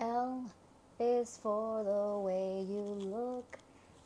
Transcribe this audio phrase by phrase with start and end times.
[0.00, 0.50] L
[0.98, 3.58] is for the way you look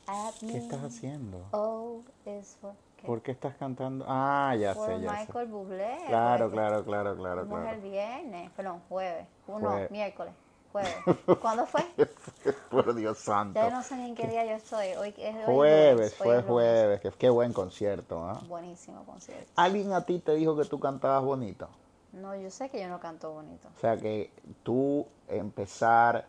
[0.08, 0.52] at me.
[0.52, 1.44] ¿Qué estás haciendo?
[1.52, 2.74] O is for...
[2.96, 3.06] ¿qué?
[3.08, 4.04] ¿Por qué estás cantando?
[4.08, 5.26] Ah, ya Por sé, ya sé.
[5.26, 5.98] Michael Bublé.
[6.06, 7.76] Claro, pues, claro, claro, claro, Fuimos claro.
[7.76, 9.26] el viernes, perdón, jueves.
[9.46, 10.34] Uno, Jue- miércoles,
[10.72, 10.94] jueves.
[11.42, 11.84] ¿Cuándo fue?
[12.70, 13.60] Por Dios santo.
[13.60, 14.88] Ya no sé ni en qué día yo estoy.
[14.94, 16.48] Hoy es hoy Jueves, fue es lunes.
[16.48, 17.00] jueves.
[17.00, 18.40] Qué, qué buen concierto, ¿ah?
[18.48, 19.52] Buenísimo concierto.
[19.56, 21.68] ¿Alguien a ti te dijo que tú cantabas bonito?
[22.12, 23.68] No, yo sé que yo no canto bonito.
[23.76, 24.30] O sea que
[24.62, 26.26] tú empezar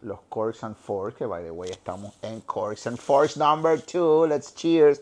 [0.00, 4.26] los Chords and Fours, que by the way estamos en Chords and Fours number two,
[4.26, 5.00] let's cheers.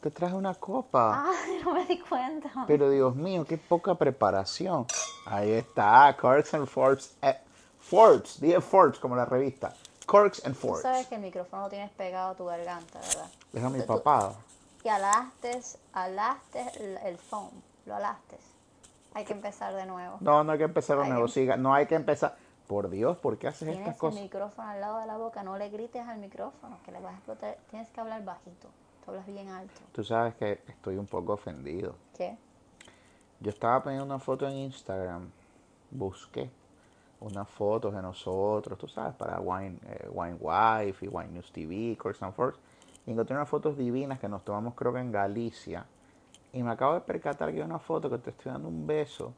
[0.00, 1.24] Te traje una copa.
[1.28, 2.50] Ay, no me di cuenta.
[2.66, 4.86] Pero Dios mío, qué poca preparación.
[5.26, 7.14] Ahí está, Chords and Fours.
[7.22, 7.36] Eh,
[7.80, 9.74] Forbes, dije Forbes como la revista.
[10.06, 10.82] Corks and Tú Forbes.
[10.82, 13.28] sabes que el micrófono lo tienes pegado a tu garganta, ¿verdad?
[13.52, 14.34] Deja mi Tú- tú- papada.
[14.84, 15.60] Y alaste,
[15.92, 17.50] alaste el, el foam,
[17.86, 18.38] lo alaste.
[19.16, 20.18] Hay que empezar de nuevo.
[20.20, 21.26] No, no hay que empezar de nuevo.
[21.26, 21.56] Siga.
[21.56, 22.36] No hay que empezar.
[22.66, 24.20] Por Dios, ¿por qué haces estas Tienes el cosas?
[24.20, 27.16] micrófono al lado de la boca, no le grites al micrófono, que le vas a
[27.16, 27.56] explotar.
[27.70, 28.68] Tienes que hablar bajito,
[29.02, 29.80] tú hablas bien alto.
[29.92, 31.94] Tú sabes que estoy un poco ofendido.
[32.14, 32.36] ¿Qué?
[33.40, 35.30] Yo estaba poniendo una foto en Instagram,
[35.90, 36.50] busqué
[37.20, 41.96] unas fotos de nosotros, tú sabes, para Wine, eh, Wine Wife y Wine News TV,
[41.96, 42.60] Course and Force,
[43.06, 45.86] y encontré unas fotos divinas que nos tomamos creo que en Galicia,
[46.52, 49.32] y me acabo de percatar que hay una foto que te estoy dando un beso,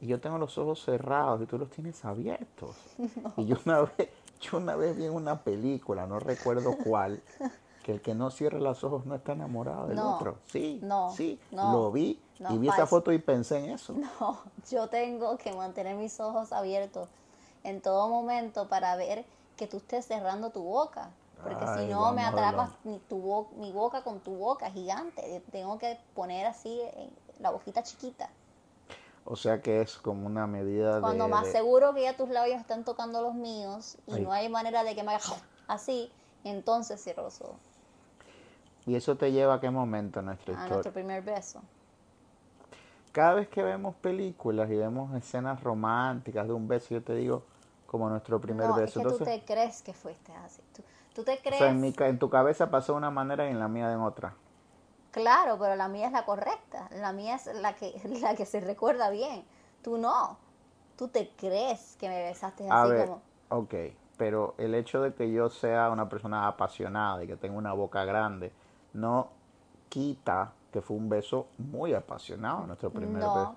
[0.00, 2.76] y yo tengo los ojos cerrados y tú los tienes abiertos.
[3.36, 4.08] Y yo una vez,
[4.40, 7.20] yo una vez vi en una película, no recuerdo cuál,
[7.82, 10.38] que el que no cierra los ojos no está enamorado del No, otro.
[10.46, 13.94] Sí, no, sí, no, lo vi y vi esa foto y pensé en eso.
[14.20, 14.38] No,
[14.70, 17.08] yo tengo que mantener mis ojos abiertos
[17.64, 19.24] en todo momento para ver
[19.56, 21.10] que tú estés cerrando tu boca.
[21.42, 24.70] Porque Ay, si no, me a atrapas mi, tu bo- mi boca con tu boca
[24.70, 25.42] gigante.
[25.50, 28.30] Tengo que poner así eh, la boquita chiquita.
[29.24, 31.28] O sea que es como una medida Cuando de...
[31.28, 34.20] más de- seguro que ya tus labios están tocando los míos y Ay.
[34.20, 35.24] no hay manera de que me haga
[35.66, 36.12] así,
[36.44, 37.58] entonces cierro los ojos.
[38.86, 40.68] ¿Y eso te lleva a qué momento en nuestra A historia?
[40.68, 41.62] nuestro primer beso.
[43.12, 47.46] Cada vez que vemos películas y vemos escenas románticas de un beso, yo te digo
[47.86, 48.98] como nuestro primer no, es beso.
[48.98, 50.62] que tú Entonces, te crees que fuiste así.
[50.74, 50.82] Tú,
[51.18, 51.58] tú te o crees...
[51.58, 54.00] sea, en, mi en tu cabeza pasó de una manera y en la mía en
[54.00, 54.34] otra.
[55.10, 56.88] Claro, pero la mía es la correcta.
[56.92, 59.44] La mía es la que, la que se recuerda bien.
[59.82, 60.38] Tú no.
[60.96, 63.22] Tú te crees que me besaste A así ver, como.
[63.50, 63.74] ok,
[64.16, 68.04] pero el hecho de que yo sea una persona apasionada y que tenga una boca
[68.04, 68.52] grande
[68.92, 69.30] no
[69.88, 73.32] quita que fue un beso muy apasionado nuestro primer No.
[73.32, 73.56] beso.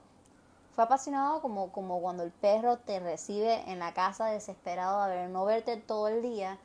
[0.76, 5.30] Fue apasionado como, como cuando el perro te recibe en la casa desesperado de ver,
[5.30, 6.58] no verte todo el día,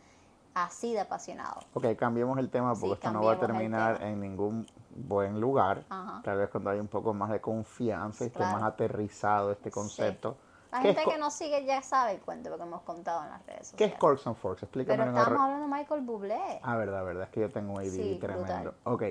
[0.56, 1.60] así de apasionado.
[1.74, 5.84] Ok, cambiemos el tema porque Sí, esto no va a terminar en ningún buen lugar.
[5.90, 6.22] Ajá.
[6.24, 10.36] Tal vez cuando hay un poco más de confianza y esté más aterrizado este concepto.
[10.72, 13.22] La ¿Qué, gente es, que nos sigue ya sabe el cuento lo que hemos contado
[13.24, 14.62] en las redes ¿Qué es Corks and Forks?
[14.64, 16.60] Explícame Pero re- hablando de Michael Bublé.
[16.62, 18.44] Ah, verdad, verdad, es que yo tengo un ADD Sí, tremendo.
[18.54, 18.74] brutal.
[18.84, 19.02] Ok,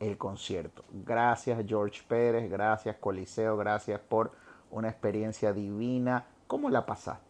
[0.00, 0.84] el concierto.
[0.92, 4.32] Gracias George Pérez, gracias Coliseo, gracias por
[4.70, 6.24] una experiencia divina.
[6.46, 7.29] ¿Cómo la pasaste?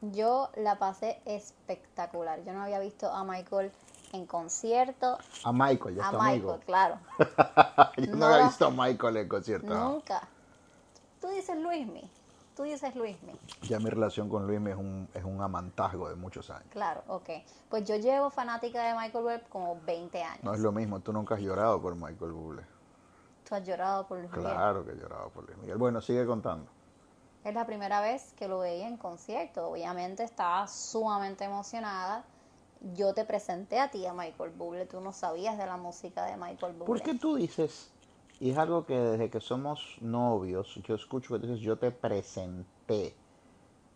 [0.00, 2.42] Yo la pasé espectacular.
[2.44, 3.72] Yo no había visto a Michael
[4.12, 5.18] en concierto.
[5.44, 6.60] A Michael, ya A Michael, amigo.
[6.64, 6.98] claro.
[7.96, 9.66] yo no, No había visto a Michael en concierto.
[9.66, 9.92] no.
[9.92, 10.22] Nunca.
[11.20, 12.08] Tú dices Luismi.
[12.54, 13.32] Tú dices Luismi.
[13.62, 16.66] Ya mi relación con Luis es un, es un amantazgo de muchos años.
[16.70, 17.28] Claro, ok.
[17.68, 20.42] Pues yo llevo fanática de Michael Webb como 20 años.
[20.44, 22.62] No es lo mismo, tú nunca has llorado por Michael Bublé.
[23.48, 24.52] Tú has llorado por Luis Miguel.
[24.52, 25.76] Claro que he llorado por Luis Miguel.
[25.78, 26.70] Bueno, sigue contando.
[27.44, 29.70] Es la primera vez que lo veía en concierto.
[29.70, 32.24] Obviamente estaba sumamente emocionada.
[32.94, 34.86] Yo te presenté a ti a Michael Bublé.
[34.86, 36.86] Tú no sabías de la música de Michael Bublé.
[36.86, 37.90] ¿Por qué tú dices,
[38.40, 41.90] y es algo que desde que somos novios, yo escucho que tú dices, yo te
[41.90, 43.14] presenté?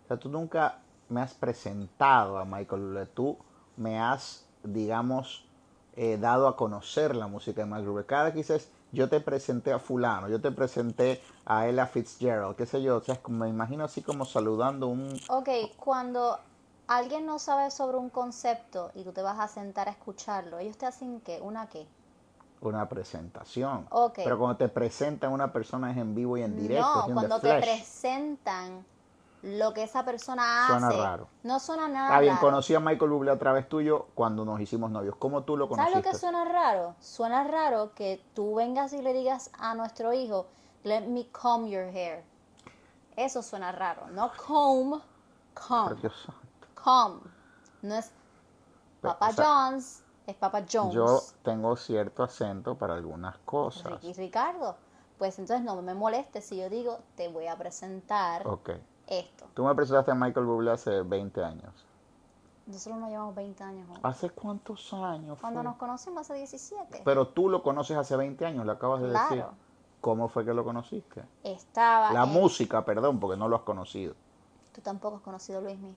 [0.04, 3.38] O sea, tú nunca me has presentado a Michael Bublé, tú
[3.76, 5.46] me has, digamos,
[5.94, 8.06] eh, dado a conocer la música de Michael Bublé.
[8.06, 12.66] Cada que dices, yo te presenté a fulano, yo te presenté a Ella Fitzgerald, qué
[12.66, 15.20] sé yo, o sea, es como- me imagino así como saludando un...
[15.28, 16.38] Ok, cuando
[16.86, 20.76] alguien no sabe sobre un concepto y tú te vas a sentar a escucharlo, ellos
[20.76, 21.40] te hacen qué?
[21.40, 21.86] ¿Una qué?
[22.62, 23.86] una presentación.
[23.90, 24.20] Ok.
[24.24, 27.06] Pero cuando te presentan una persona es en vivo y en directo.
[27.08, 28.84] no, cuando te presentan
[29.42, 30.96] lo que esa persona Suena hace.
[31.02, 31.28] raro.
[31.42, 32.46] No suena nada Está bien, raro.
[32.46, 35.16] conocí a Michael Bublé a través tuyo cuando nos hicimos novios.
[35.18, 36.08] ¿Cómo tú lo ¿Sabes conociste?
[36.08, 36.94] lo que suena raro?
[37.00, 40.46] Suena raro que tú vengas y le digas a nuestro hijo,
[40.84, 42.24] let me comb your hair.
[43.16, 44.06] Eso suena raro.
[44.08, 45.00] No comb,
[45.54, 46.68] Por comb, Dios santo.
[46.82, 47.20] comb.
[47.82, 48.12] No es
[49.00, 50.94] Papa o sea, John's, es Papa Jones.
[50.94, 53.84] Yo tengo cierto acento para algunas cosas.
[53.84, 54.76] Ricky Ricardo.
[55.18, 58.70] Pues entonces no me molestes si yo digo, te voy a presentar Ok.
[59.18, 59.46] Esto.
[59.54, 61.86] Tú me presentaste a Michael Bublé hace 20 años.
[62.66, 63.88] Nosotros nos llevamos 20 años.
[64.02, 65.38] ¿Hace cuántos años?
[65.40, 65.64] Cuando fue?
[65.64, 67.02] nos conocimos hace 17.
[67.04, 69.26] Pero tú lo conoces hace 20 años, lo acabas de decir.
[69.38, 69.54] Claro.
[70.00, 71.22] ¿Cómo fue que lo conociste?
[71.44, 72.12] Estaba.
[72.12, 74.14] La en- música, perdón, porque no lo has conocido.
[74.72, 75.94] Tú tampoco has conocido a Luismi.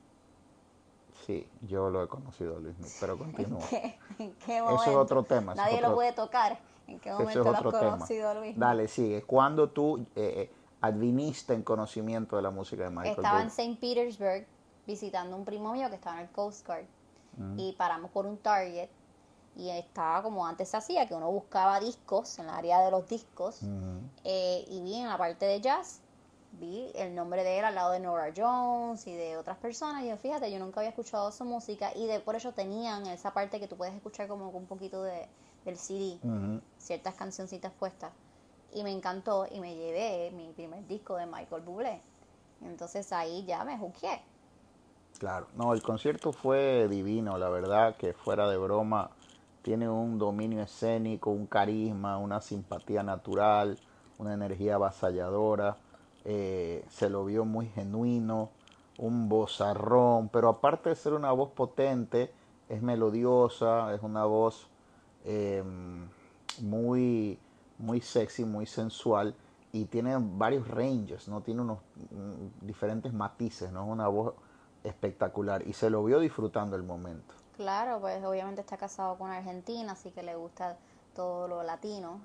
[1.25, 3.61] Sí, yo lo he conocido, Luis, pero continúa.
[3.69, 3.97] ¿Qué?
[4.19, 4.91] ¿En qué Eso momento?
[4.91, 5.53] es otro tema.
[5.53, 6.59] eso Nadie otro- lo puede tocar.
[6.87, 8.59] ¿En qué Eso momento es lo has conocido a Luismi?
[8.59, 9.23] Dale, sigue.
[9.23, 10.51] ¿Cuándo tú eh, eh,
[10.85, 13.47] adviniste en conocimiento de la música de Michael Estaba en?
[13.47, 13.77] St.
[13.79, 14.45] Petersburg
[14.85, 16.85] visitando un primo mío que estaba en el Coast Guard.
[17.37, 17.59] Mm.
[17.59, 18.89] Y paramos por un Target.
[19.57, 23.07] Y estaba como antes se hacía, que uno buscaba discos en el área de los
[23.07, 23.61] discos.
[23.61, 24.01] Ujú.
[24.25, 26.01] Eh, y vi en la parte de jazz,
[26.59, 30.03] vi el nombre de él al lado de Nora Jones y de otras personas.
[30.03, 31.95] Y yo, fíjate, yo nunca había escuchado su música.
[31.95, 35.25] Y de por eso tenían esa parte que tú puedes escuchar como un poquito de,
[35.63, 36.59] del CD, Ujú.
[36.77, 38.11] ciertas cancioncitas puestas.
[38.75, 42.01] Y me encantó y me llevé mi primer disco de Michael Bublé.
[42.61, 44.21] Entonces ahí ya me juqué.
[45.17, 49.09] Claro, no, el concierto fue divino, la verdad que fuera de broma,
[49.61, 53.79] tiene un dominio escénico, un carisma, una simpatía natural,
[54.19, 55.77] una energía avasalladora,
[56.25, 58.49] eh, se lo vio muy genuino,
[58.97, 62.31] un vozarrón, pero aparte de ser una voz potente,
[62.67, 64.67] es melodiosa, es una voz
[65.23, 65.63] eh,
[66.61, 67.39] muy,
[67.77, 69.35] muy sexy, muy sensual
[69.71, 71.41] y tiene varios ranges, ¿no?
[71.41, 71.79] Tiene unos
[72.11, 73.83] mm, diferentes matices, ¿no?
[73.83, 74.33] Es una voz
[74.83, 77.33] espectacular y se lo vio disfrutando el momento.
[77.55, 80.77] Claro, pues obviamente está casado con Argentina, así que le gusta
[81.13, 82.19] todo lo latino.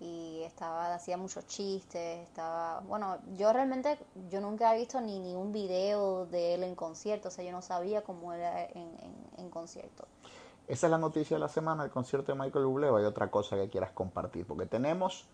[0.00, 3.98] Y estaba, hacía muchos chistes, estaba, bueno, yo realmente,
[4.28, 7.52] yo nunca he visto ni, ni un video de él en concierto, o sea, yo
[7.52, 10.06] no sabía cómo era en, en, en concierto.
[10.66, 13.56] Esa es la noticia de la semana, el concierto de Michael Bublé, hay otra cosa
[13.56, 15.26] que quieras compartir, porque tenemos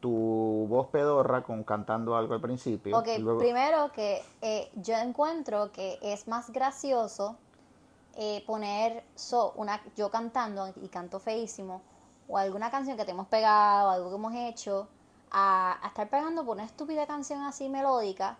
[0.00, 2.98] tu voz pedorra con cantando algo al principio.
[2.98, 7.36] Ok, luego- primero que eh, yo encuentro que es más gracioso
[8.16, 11.80] eh, poner so, una, yo cantando y canto feísimo
[12.28, 14.88] o alguna canción que te hemos pegado, algo que hemos hecho,
[15.30, 18.36] a, a estar pegando por una estúpida canción así melódica,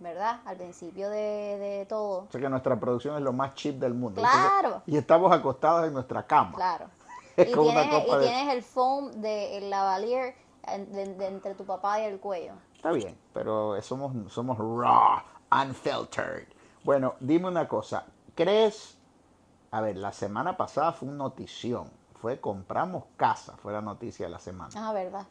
[0.00, 0.40] ¿verdad?
[0.44, 1.16] Al principio de,
[1.58, 2.20] de todo.
[2.20, 4.20] O sea que nuestra producción es lo más cheap del mundo.
[4.20, 4.82] Claro.
[4.86, 6.52] Y estamos acostados en nuestra cama.
[6.54, 6.86] Claro.
[7.36, 10.34] Es y como una tienes, copa y de- tienes el foam de el lavalier
[10.76, 12.54] de- de entre tu papá y el cuello.
[12.74, 15.20] Está bien, pero somos, somos raw,
[15.52, 16.48] unfiltered.
[16.82, 18.06] Bueno, dime una cosa.
[18.34, 18.98] ¿Crees?
[19.70, 21.90] A ver, la semana pasada fue una notición.
[22.20, 24.70] Fue compramos casa, fue la noticia de la semana.
[24.76, 25.24] Ah, ¿verdad?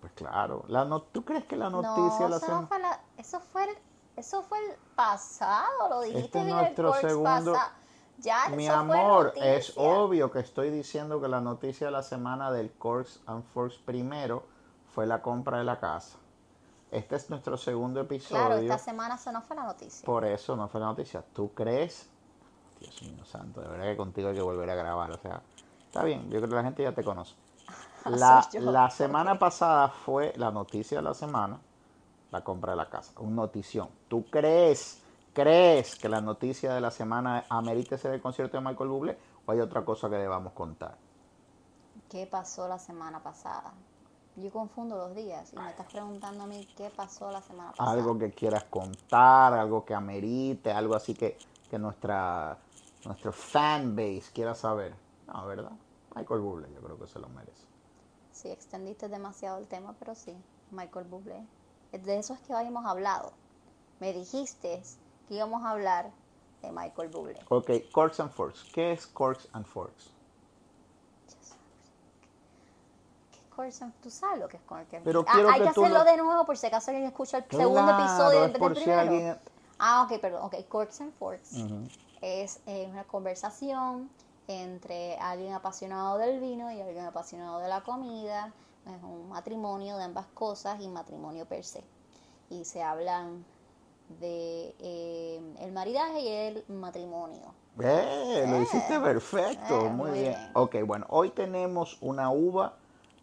[0.00, 0.64] Pues claro.
[0.68, 2.66] La no, ¿Tú crees que la noticia no, de la eso, no semana...
[2.68, 3.76] fue la- eso fue el,
[4.16, 7.72] eso fue el pasado, lo dijiste Este es en el nuestro Corks segundo- pasa-
[8.18, 12.70] Ya, Mi amor, es obvio que estoy diciendo que la noticia de la semana del
[12.72, 14.44] Corks and Forks primero
[14.94, 16.18] fue la compra de la casa.
[16.92, 18.44] Este es nuestro segundo episodio.
[18.46, 20.04] Claro, esta semana eso no fue la noticia.
[20.06, 21.24] Por eso no fue la noticia.
[21.32, 22.08] ¿Tú crees?
[22.78, 25.10] Dios mío santo, de verdad que contigo hay que volver a grabar.
[25.10, 25.40] O sea,
[25.86, 27.34] está bien, yo creo que la gente ya te conoce.
[28.04, 31.58] La, la semana pasada fue la noticia de la semana,
[32.32, 33.12] la compra de la casa.
[33.20, 33.88] Un notición.
[34.08, 35.00] ¿Tú crees,
[35.32, 39.52] crees que la noticia de la semana amerite ser el concierto de Michael Bublé o
[39.52, 40.96] hay otra cosa que debamos contar?
[42.08, 43.72] ¿Qué pasó la semana pasada?
[44.36, 47.92] Yo confundo los días y me estás preguntando a mí qué pasó la semana pasada.
[47.92, 51.36] Algo que quieras contar, algo que amerite, algo así que,
[51.70, 52.56] que nuestra,
[53.04, 54.94] nuestro fan base quiera saber.
[55.26, 55.72] No, ¿verdad?
[56.14, 57.66] Michael Bublé, yo creo que se lo merece.
[58.32, 60.34] Sí, extendiste demasiado el tema, pero sí,
[60.70, 61.44] Michael Bublé.
[61.92, 63.32] De eso es que habíamos hablado.
[64.00, 64.82] Me dijiste
[65.28, 66.10] que íbamos a hablar
[66.62, 67.38] de Michael Bublé.
[67.48, 68.64] Ok, Corks and Forks.
[68.72, 70.10] ¿Qué es Corks and Forks?
[73.30, 75.62] ¿Qué es Corks and- ¿Tú sabes lo que es Corks and Pero Ah, hay que
[75.64, 78.52] que hacerlo lo- de nuevo por si acaso alguien escucha el segundo Claro, episodio en
[78.52, 79.00] vez del si primero.
[79.00, 79.38] alguien-
[79.78, 80.42] Ah, ok, perdón.
[80.44, 81.88] Ok, Corks and Forks Ujú.
[82.20, 84.08] es eh, una conversación
[84.48, 88.52] entre alguien apasionado del vino y alguien apasionado de la comida.
[88.86, 91.84] Es un matrimonio de ambas cosas y matrimonio per se.
[92.50, 93.44] Y se hablan
[94.20, 97.54] de eh, el maridaje y el matrimonio.
[97.80, 100.32] Eh, lo hiciste perfecto, eh, muy, muy bien.
[100.34, 100.50] bien.
[100.54, 102.74] Ok, bueno, hoy tenemos una uva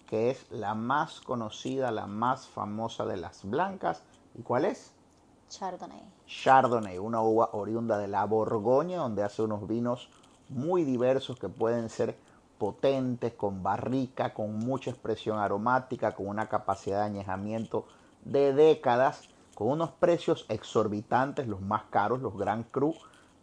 [0.07, 4.01] que es la más conocida, la más famosa de las blancas.
[4.35, 4.91] ¿Y cuál es?
[5.49, 6.01] Chardonnay.
[6.25, 10.09] Chardonnay, una uva oriunda de la Borgoña, donde hace unos vinos
[10.47, 12.17] muy diversos que pueden ser
[12.59, 17.87] potentes, con barrica, con mucha expresión aromática, con una capacidad de añejamiento
[18.23, 22.93] de décadas, con unos precios exorbitantes, los más caros, los Grand Cru,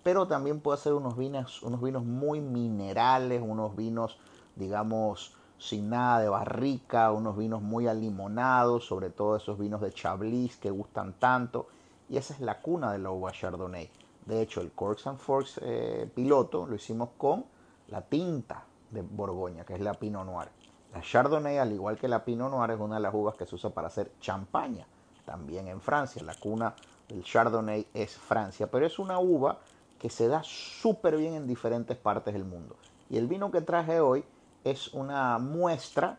[0.04, 4.18] pero también puede hacer unos vinos, unos vinos muy minerales, unos vinos,
[4.54, 10.56] digamos, sin nada de barrica, unos vinos muy alimonados, sobre todo esos vinos de Chablis
[10.58, 11.66] que gustan tanto.
[12.08, 13.90] y esa es la cuna de la uva Chardonnay.
[14.26, 17.44] De hecho, el Corks and Forks eh, piloto lo hicimos con
[17.88, 20.49] la tinta de Borgoña, que es la Pinot Noir.
[20.93, 23.55] La Chardonnay, al igual que la Pinot Noir, es una de las uvas que se
[23.55, 24.87] usa para hacer champaña,
[25.25, 26.23] también en Francia.
[26.23, 26.75] La cuna
[27.09, 29.59] del Chardonnay es Francia, pero es una uva
[29.99, 32.76] que se da súper bien en diferentes partes del mundo.
[33.11, 34.25] Y el vino que traje hoy
[34.64, 36.19] es una muestra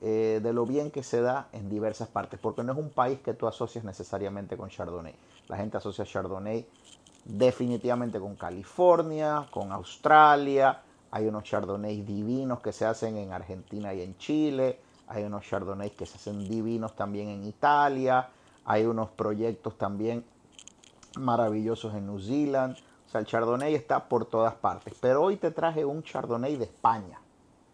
[0.00, 3.20] eh, de lo bien que se da en diversas partes, porque no es un país
[3.20, 5.14] que tú asocias necesariamente con Chardonnay.
[5.48, 6.66] La gente asocia Chardonnay
[7.24, 10.82] definitivamente con California, con Australia.
[11.12, 14.80] Hay unos Chardonnays divinos que se hacen en Argentina y en Chile.
[15.08, 18.30] Hay unos Chardonnays que se hacen divinos también en Italia.
[18.64, 20.24] Hay unos proyectos también
[21.18, 22.78] maravillosos en New Zealand.
[23.06, 24.94] O sea, el Chardonnay está por todas partes.
[25.00, 27.20] Pero hoy te traje un Chardonnay de España.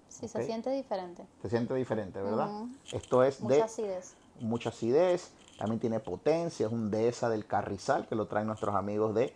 [0.08, 1.24] Sí, se siente diferente.
[1.40, 2.64] Se siente diferente, ¿verdad?
[2.90, 4.14] Esto es mucha de acidez.
[4.40, 5.30] mucha acidez.
[5.58, 6.66] También tiene potencia.
[6.66, 9.32] Es un dehesa del Carrizal que lo traen nuestros amigos de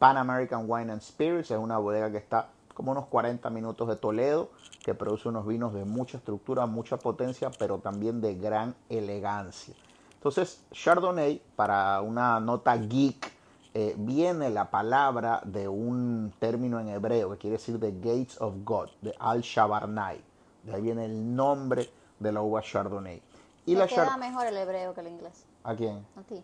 [0.00, 1.52] Pan American Wine and Spirits.
[1.52, 4.50] Es una bodega que está como unos 40 minutos de Toledo,
[4.84, 9.74] que produce unos vinos de mucha estructura, mucha potencia, pero también de gran elegancia.
[10.14, 13.32] Entonces, Chardonnay, para una nota geek,
[13.74, 18.54] eh, viene la palabra de un término en hebreo que quiere decir The Gates of
[18.64, 20.22] God, de Al-Shabarnay.
[20.62, 23.20] De ahí viene el nombre de la uva Chardonnay.
[23.66, 25.44] Y la queda mejor el hebreo que el inglés.
[25.62, 26.06] ¿A quién?
[26.16, 26.42] A ti.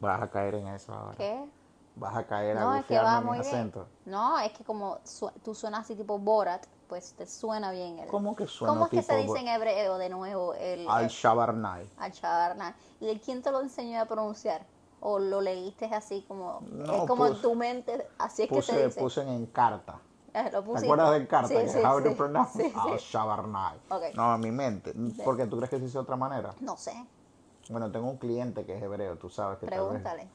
[0.00, 1.16] Vas a caer en eso ahora.
[1.16, 1.44] ¿Qué?
[1.94, 3.54] Vas a caer No, a es que va muy mis bien.
[3.54, 3.86] acentos.
[4.06, 8.08] No, es que como su- tú suenas así tipo Borat, pues te suena bien el...
[8.08, 10.80] ¿Cómo que suena ¿Cómo es que se dice en hebreo de nuevo el...
[10.80, 11.90] el- Al-Shabarnay.
[11.98, 12.76] Al-Shabarna.
[13.00, 14.66] ¿Y de quién te lo enseñó a pronunciar?
[15.00, 16.60] ¿O lo leíste así como...
[16.70, 19.00] No, es como en puse- tu mente, así es que se Puse, dice?
[19.00, 20.00] puse en carta.
[20.34, 21.48] Eh, lo ¿Te acuerdas del carta?
[21.48, 22.04] Sí, sí, How sí.
[22.04, 22.72] to pronounce.
[22.74, 23.78] Al-Shabarnay.
[23.90, 24.02] Ok.
[24.14, 24.94] No, en mi mente.
[25.24, 25.46] ¿Por qué?
[25.46, 26.54] ¿Tú crees que se dice de otra manera?
[26.60, 26.94] No sé,
[27.68, 30.28] Bueno, tengo un cliente que es hebreo, tú sabes que tal vez- pregúntale.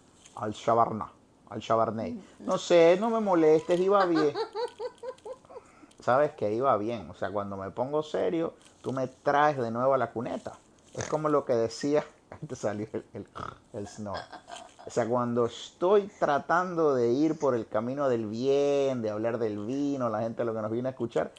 [1.50, 2.04] Al-Shabarna.
[2.04, 2.46] Al-Shabarnay.
[2.46, 4.34] No sé, no me molestes, iba bien.
[6.01, 7.10] Sabes que iba bien.
[7.10, 10.54] O sea, cuando me pongo serio, tú me traes de nuevo a la cuneta.
[10.94, 12.04] Es como lo que decía.
[12.48, 13.27] Te salió el, el,
[13.74, 13.88] el.
[14.08, 19.66] O sea, cuando estoy tratando de ir por el camino del bien, de hablar del
[19.66, 21.32] vino, la gente lo que nos viene a escuchar,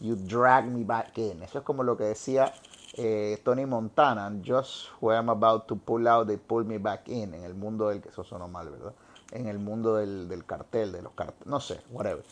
[0.00, 1.42] you drag me back in.
[1.42, 2.52] Eso es como lo que decía
[2.94, 7.32] eh, Tony Montana, just where I'm about to pull out, they pull me back in,
[7.32, 8.92] en el mundo del, eso sonó mal, ¿verdad?
[9.32, 12.24] En el mundo del, del cartel, de los carteles, no sé, whatever.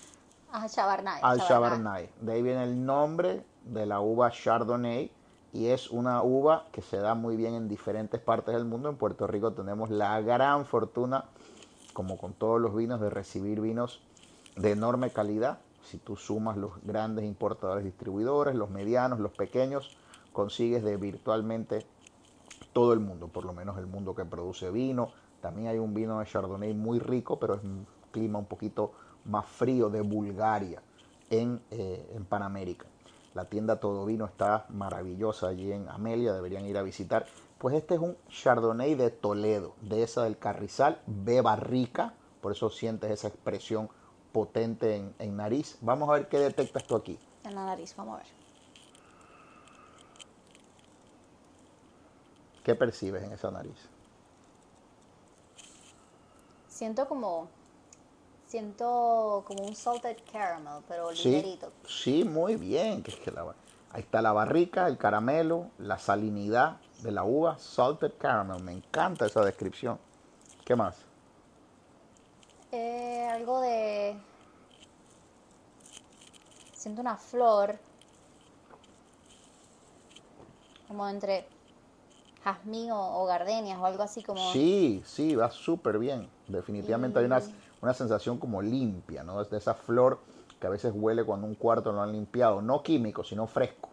[0.51, 1.17] Al-Shabarna.
[1.19, 2.11] Al Chabarnay.
[2.21, 5.11] De ahí viene el nombre de la uva Chardonnay
[5.53, 8.89] y es una uva que se da muy bien en diferentes partes del mundo.
[8.89, 11.25] En Puerto Rico tenemos la gran fortuna,
[11.93, 14.01] como con todos los vinos, de recibir vinos
[14.57, 15.59] de enorme calidad.
[15.83, 19.97] Si tú sumas los grandes importadores distribuidores, los medianos, los pequeños,
[20.33, 21.87] consigues de virtualmente
[22.73, 25.13] todo el mundo, por lo menos el mundo que produce vino.
[25.41, 28.93] También hay un vino de Chardonnay muy rico, pero es un clima un poquito
[29.25, 30.83] más frío de Bulgaria
[31.31, 32.87] en, eh, en Panamérica.
[33.35, 37.27] La tienda Todo Vino está maravillosa allí en Amelia, deberían ir a visitar.
[37.59, 42.71] Pues este es un Chardonnay de Toledo, de esa del Carrizal, beba rica, por eso
[42.71, 43.91] sientes esa expresión
[44.33, 45.79] potente en, en nariz.
[45.81, 47.19] Vamos a ver qué detectas tú aquí.
[47.45, 48.27] En la nariz, vamos a ver.
[52.65, 53.89] ¿Qué percibes en esa nariz?
[56.79, 57.49] Siento como...
[58.47, 61.73] Siento como un salted caramel, pero Sí, ligerito.
[61.89, 63.03] sí, muy bien.
[63.03, 63.53] que es que la-
[63.91, 68.63] ahí está la barrica, el caramelo, la salinidad de la uva, salted caramel.
[68.63, 69.99] Me encanta esa descripción.
[70.65, 70.99] ¿Qué más?
[72.71, 74.17] Eh, algo de...
[76.75, 77.77] Siento una flor.
[80.87, 81.49] Como entre
[82.45, 84.53] jazmín o, o gardenias o algo así como...
[84.53, 86.38] Sí, sí, va súper bien.
[86.49, 87.41] Definitivamente hay una,
[87.83, 89.41] una sensación como limpia, ¿no?
[89.41, 90.19] Es de esa flor
[90.61, 92.61] que a veces huele cuando un cuarto lo han limpiado.
[92.63, 93.91] No químico, sino fresco.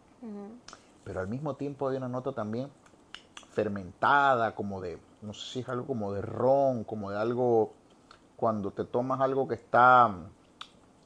[1.03, 2.69] Pero al mismo tiempo hay una nota también
[3.51, 7.73] fermentada, como de, no sé si es algo como de ron, como de algo,
[8.35, 10.13] cuando te tomas algo que está,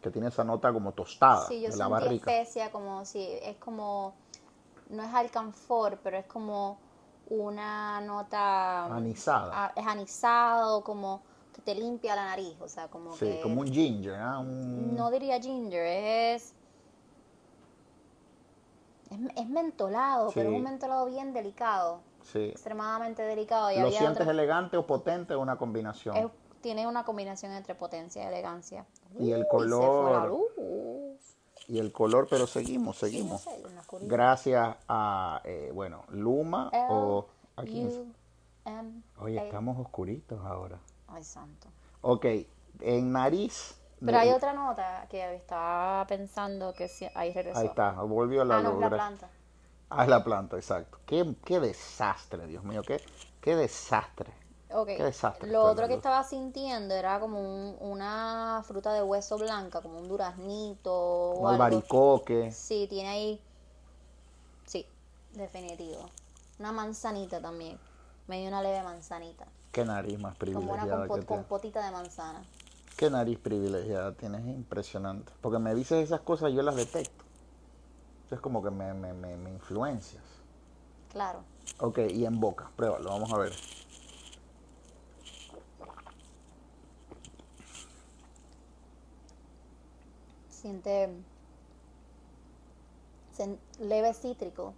[0.02, 2.32] que tiene esa nota como tostada, Sí, yo de la sentí barrica.
[2.32, 4.14] especia como si es como
[4.90, 6.80] no es alcanfor, pero es como
[7.30, 9.72] una nota Anisada.
[9.76, 11.22] es anisado, como
[11.60, 14.40] que te limpia la nariz, o sea, como Sí, que como un ginger, ¿ah?
[14.40, 16.54] Un- no diría ginger, es
[19.10, 22.50] es, es mentolado, pero es un mentolado bien delicado, sí.
[22.50, 23.72] extremadamente delicado.
[23.72, 26.16] Y ¿Lo sientes otro- elegante o potente o una combinación?
[26.16, 26.28] es-
[26.62, 28.86] tiene una combinación entre potencia y elegancia.
[29.18, 30.38] Y el color.
[31.70, 33.42] Y el color, pero seguimos, seguimos.
[33.42, 33.50] Sí.
[34.02, 37.28] Gracias a, eh, bueno, Luma o...
[37.56, 38.00] ¿a quién es?
[38.66, 39.02] M.
[39.20, 40.80] Oye, estamos oscuritos ahora.
[41.14, 41.68] Ay, santo.
[42.02, 42.26] Ok,
[42.82, 43.76] en nariz.
[44.06, 47.60] Pero hay otra nota que estaba pensando que sí, ahí regresó.
[47.60, 49.30] Ahí está, volvió la Ah, no, es la planta.
[49.90, 51.00] Ah, es la planta, exacto.
[51.06, 53.02] Qué, qué desastre, Dios mío, qué,
[53.42, 54.32] qué desastre.
[54.72, 54.88] Ok.
[54.88, 59.82] Qué desastre Lo otro que estaba sintiendo era como un- una fruta de hueso blanca,
[59.82, 62.52] como un duraznito o Un albaricoque.
[62.52, 63.42] Sí, tiene ahí.
[64.66, 64.86] Sí,
[65.34, 66.10] definitivo.
[66.60, 67.78] Una manzanita también.
[68.28, 69.46] Me dio una leve manzanita.
[69.72, 72.44] Qué nariz más Como una privilegiada compo- que compotita de manzana.
[72.98, 75.32] Qué nariz privilegiada tienes, es impresionante.
[75.42, 77.24] Porque me dices esas cosas, yo las detecto.
[78.32, 80.24] Es como que me, me, me, me influencias.
[81.12, 81.44] Claro.
[81.80, 83.54] Ok, y en boca, pruébalo, vamos a ver.
[90.50, 91.10] Siente
[93.80, 94.74] leve cítrico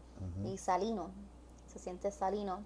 [0.46, 1.12] y salino.
[1.72, 2.64] Se siente salino.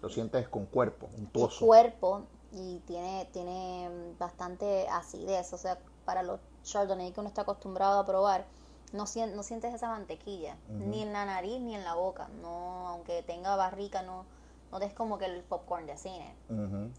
[0.00, 1.64] Lo sientes con cuerpo, untuoso.
[1.66, 2.22] cuerpo
[2.52, 5.52] y tiene, tiene bastante acidez.
[5.52, 8.46] O sea, para los Chardonnay que uno está acostumbrado a probar,
[8.92, 12.28] no, no sientes esa mantequilla, ni en la nariz ni en la boca.
[12.40, 14.24] No, aunque tenga barrica, no,
[14.70, 16.34] no es como que el popcorn de cine.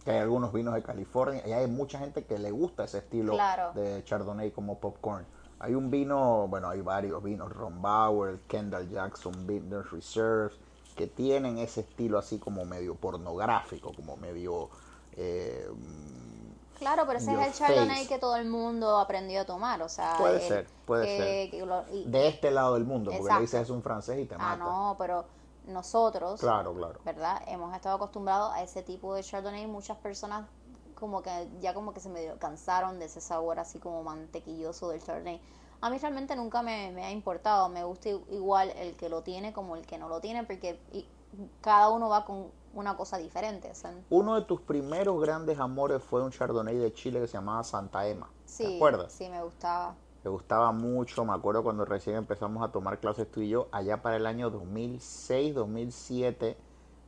[0.04, 3.34] Que hay algunos vinos de California y hay mucha gente que le gusta ese estilo
[3.34, 3.72] Claro.
[3.74, 5.26] de Chardonnay como popcorn.
[5.60, 10.54] Hay un vino, bueno, hay varios vinos, Ron Bauer, Kendall Jackson, Vintners Reserve,
[10.98, 14.70] que tienen ese estilo así como medio pornográfico, como medio...
[15.14, 15.70] eh,
[16.80, 19.82] Claro, pero ese es el Chardonnay que todo el mundo aprendió a tomar.
[19.82, 21.50] O sea, Puede el ser, puede que- ser.
[21.52, 23.40] que lo- y- de este lado del mundo, porque Exacto.
[23.40, 24.58] le dices es un francés y te ah, mata.
[24.58, 25.26] no, pero
[25.66, 27.00] nosotros, Claro, claro.
[27.04, 27.42] ¿verdad?
[27.48, 29.66] Hemos estado acostumbrados a ese tipo de Chardonnay.
[29.66, 30.46] Muchas personas
[30.94, 35.02] como que ya como que se medio cansaron de ese sabor así como mantequilloso del
[35.04, 35.42] Chardonnay.
[35.82, 37.70] A mí realmente nunca me, me ha importado.
[37.70, 41.06] Me gusta igual el que lo tiene como el que no lo tiene porque y-
[41.62, 43.70] cada uno va con una cosa diferente.
[43.72, 47.34] o sea, Uno de tus primeros grandes amores fue un Chardonnay de Chile que se
[47.34, 48.30] llamaba Santa Emma.
[48.46, 49.12] sí, ¿Te acuerdas?
[49.14, 49.96] sí, me gustaba.
[50.24, 54.02] Me gustaba mucho, me acuerdo cuando recién empezamos a tomar clases tú y yo, allá
[54.02, 56.58] para el año 2006, 2007,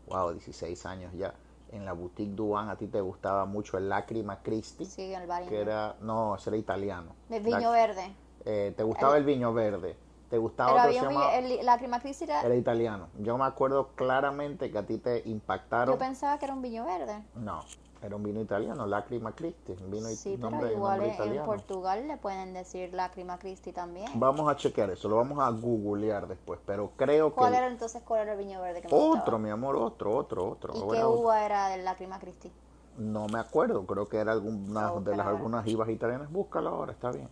[0.07, 1.33] wow, 16 años ya,
[1.71, 5.43] en la boutique Duan, a ti te gustaba mucho el Lacrima Christi, Sí, el bar
[5.43, 7.13] que era, no, ese era italiano.
[7.29, 8.13] El viño La- verde.
[8.45, 9.95] Eh, te gustaba el, viño verde,
[10.29, 13.07] te gustaba Pero otro había se el, la crema era- era italiano.
[13.19, 15.95] Yo me acuerdo claramente que a ti te impactaron.
[15.95, 17.21] yo pensaba que era un viño verde.
[17.35, 17.59] No,
[18.01, 21.43] era un vino italiano, Lacrima Christi, un vino Sí, pero igual nombre en.
[21.43, 24.09] Portugal le pueden decir lágrima Cristi también.
[24.19, 28.01] Vamos a chequear eso, lo vamos a googlear después, pero creo que ¿Cuál era entonces
[28.03, 29.37] cuál era el viño verde que me otro, gustaba?
[29.37, 30.73] mi amor, otro, otro, otro.
[30.73, 31.09] ¿Y qué otro.
[31.09, 32.51] uva era del lágrima Cristi?
[32.97, 36.31] No me acuerdo, creo que era alguna de las algunas ibas italianas.
[36.31, 37.29] Búscalo ahora, está bien.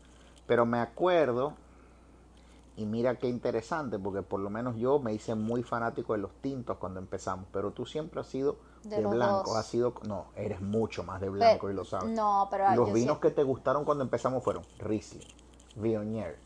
[0.48, 1.54] Pero me acuerdo,
[2.76, 6.32] y mira qué interesante, porque por lo menos yo me hice muy fanático de los
[6.42, 9.56] tintos cuando empezamos, pero tú siempre has sido De blanco, dos.
[9.58, 12.10] has sido, no, eres mucho más de blanco Pero- y lo sabes.
[12.12, 15.28] No, pero Los vinos sí- que te gustaron cuando empezamos fueron Riesling,
[15.76, 16.38] Viognier,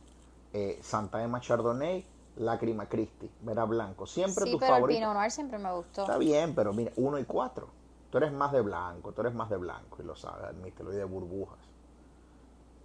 [0.53, 2.05] eh, Santa Emma Chardonnay,
[2.37, 4.07] Lacrima Christi, era blanco.
[4.07, 4.99] Siempre sí, tu pero el favorito.
[4.99, 6.01] Pinot Noir siempre me gustó.
[6.03, 7.67] Está bien, pero mira, uno y cuatro.
[8.09, 10.95] Tú eres más de blanco, tú eres más de blanco y lo sabes, admítelo, y
[10.95, 11.59] de burbujas.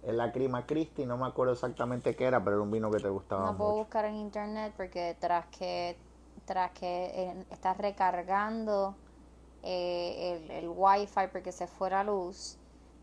[0.07, 3.09] El Lacrima Christi, no me acuerdo exactamente qué era, pero era un vino que te
[3.09, 5.97] gustaba No puedo buscar en internet porque tras que
[6.45, 8.95] tras que eh, estás recargando
[9.63, 12.57] eh, el, el wifi porque se fue la luz,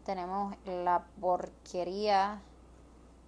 [0.07, 2.41] tenemos la porquería.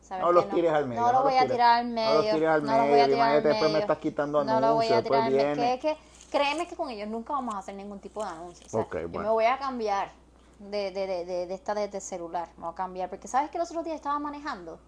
[0.00, 1.02] ¿sabes No los tires al medio.
[1.02, 2.14] No, lo voy a tires- tirar al No medio.
[2.22, 4.44] los tires al no los voy a medio, tirar al imagínate, después me estás quitando
[4.44, 5.44] No lo voy anuncios, a tirar al medio.
[5.54, 5.78] viene.
[5.80, 5.96] Que, que,
[6.30, 8.66] créeme que con ellos nunca vamos a hacer ningún tipo de anuncio.
[8.66, 9.28] O sea, Ok, Yo bueno.
[9.28, 10.10] me voy a cambiar
[10.58, 12.48] de, de, de, de, de esta de, de celular.
[12.56, 13.10] Me voy a cambiar.
[13.10, 14.78] Porque sabes que los otros días estaba manejando.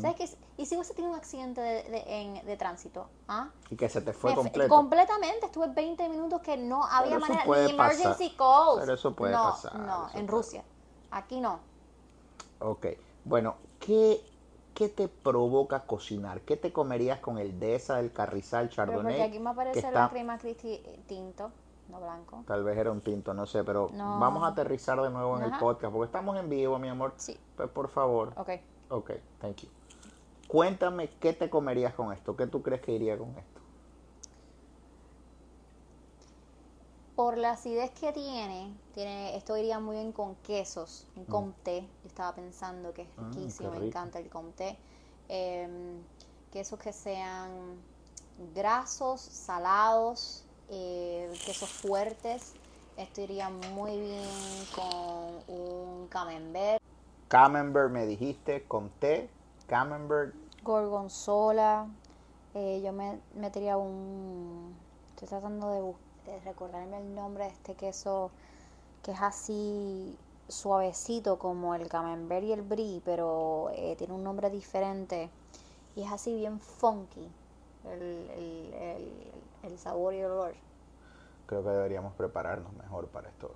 [0.00, 0.24] ¿Sabes qué?
[0.56, 3.08] Y si hubiese tenido un accidente de, de, en- de tránsito.
[3.28, 3.50] ¿ah?
[3.70, 4.74] Y que se te fue Me completo.
[4.74, 5.46] Completamente.
[5.46, 7.44] Estuve 20 minutos que no había Pero manera.
[7.44, 8.36] Ni emergency pasar.
[8.38, 8.80] calls.
[8.80, 10.42] Pero eso puede no, pasar, No, eso en puede.
[10.42, 10.64] Rusia.
[11.10, 11.60] Aquí no.
[12.60, 12.86] Ok,
[13.24, 14.18] bueno, ¿qué,
[14.72, 16.40] ¿qué te provoca cocinar?
[16.40, 19.02] ¿Qué te comerías con el Deza del Carrizal Pero Chardonnay?
[19.12, 21.50] porque aquí me que aparece está- la crema Christi tinto,
[21.88, 22.42] no blanco.
[22.46, 24.18] Tal vez era un tinto, no sé, pero No.
[24.18, 27.14] vamos a aterrizar de nuevo en el podcast, porque estamos en vivo, mi amor.
[27.16, 27.38] Sí.
[27.56, 28.32] Pues por favor.
[28.36, 28.50] Ok.
[28.88, 29.68] Ok, thank you.
[30.48, 33.60] Cuéntame qué te comerías con esto, qué tú crees que iría con esto.
[37.16, 41.80] Por la acidez que tiene, tiene esto iría muy bien con quesos, un comté.
[42.02, 44.76] Yo estaba pensando que es Mm, riquísimo, me encanta el comté.
[45.28, 46.02] Em,
[46.52, 47.50] quesos que sean
[48.54, 52.54] grasos, salados, eh, quesos fuertes.
[52.96, 54.24] Esto iría muy bien
[54.74, 56.82] con un camembert,
[57.28, 59.28] Camembert me dijiste, con té,
[59.66, 61.88] Camembert, gorgonzola.
[62.54, 64.74] eh, yo me metería un...
[65.10, 68.30] Estoy tratando de recordarme el nombre de este queso
[69.02, 70.16] que es así
[70.48, 75.28] suavecito como el camembert y el brie, pero eh, tiene un nombre diferente
[75.96, 77.28] y es así bien funky
[77.84, 79.12] el, el, el,
[79.66, 80.54] el sabor y el olor.
[81.46, 83.50] Creo que deberíamos prepararnos mejor para estos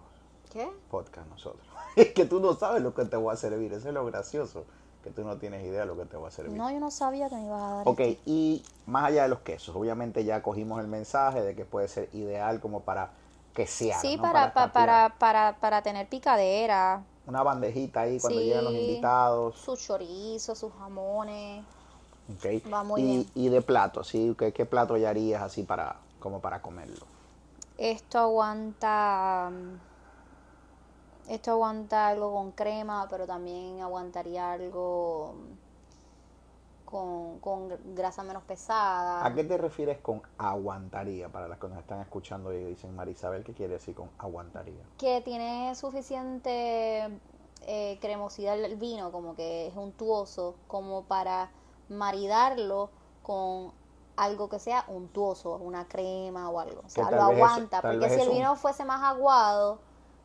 [0.52, 0.68] ¿Qué?
[0.90, 1.66] podcast nosotros.
[1.96, 4.64] Es que tú no sabes lo que te voy a servir, eso es lo gracioso,
[5.02, 6.56] que tú no tienes idea de lo que te voy a servir.
[6.56, 7.88] No, yo no sabía que me ibas a dar.
[7.88, 8.22] Ok, esto.
[8.26, 12.08] y más allá de los quesos, obviamente ya cogimos el mensaje de que puede ser
[12.12, 13.10] ideal como para
[13.54, 13.98] que sea.
[13.98, 14.22] Sí, ¿no?
[14.22, 18.44] para, pa- estar para, para, para tener picadera, Una bandejita ahí cuando Sí.
[18.46, 19.56] llegan los invitados.
[19.58, 21.64] sus chorizos, sus jamones.
[22.34, 22.46] Ok.
[22.72, 23.30] Va muy y, bien.
[23.34, 24.34] y de plato, ¿sí?
[24.38, 27.06] ¿Qué, qué plato ya harías así para, como para comerlo?
[27.78, 29.50] Esto aguanta.
[29.50, 29.76] mm,
[31.28, 35.54] Esto aguanta algo con crema, pero también aguantaría algo mm,
[36.84, 39.18] con, con grasa menos pesada.
[39.26, 41.28] ¿A qué te refieres con aguantaría?
[41.28, 44.84] Para las que nos están escuchando y dicen, Marisabel, ¿qué quiere decir con aguantaría?
[44.98, 47.08] Que tiene suficiente
[47.62, 51.50] eh, cremosidad el vino, como que es untuoso, como para
[51.90, 52.90] maridarlo
[53.22, 53.72] con
[54.16, 56.82] algo que sea untuoso, una crema o algo.
[56.84, 59.78] O sea, lo eso- aguanta, porque si el vino fuese más aguado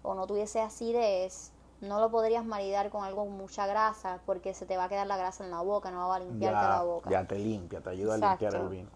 [0.03, 1.51] o no tuviese acidez,
[1.81, 5.07] no lo podrías maridar con algo con mucha grasa, porque se te va a quedar
[5.07, 7.09] la grasa en la boca, no va a limpiarte Ya, la boca.
[7.09, 8.89] ya te limpia, te ayuda a limpiar el vino.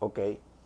[0.00, 0.18] Ok.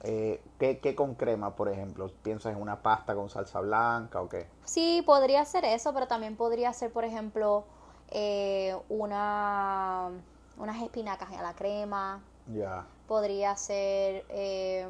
[0.05, 2.11] Eh, ¿qué, ¿Qué con crema, por ejemplo?
[2.23, 4.47] ¿Piensas en una pasta con salsa blanca o qué?
[4.65, 7.65] Sí, podría ser eso, pero también podría ser, por ejemplo,
[8.11, 10.11] eh, una,
[10.59, 12.23] unas espinacas a la crema.
[12.47, 12.87] Ya.
[13.07, 14.87] Podría ser eh,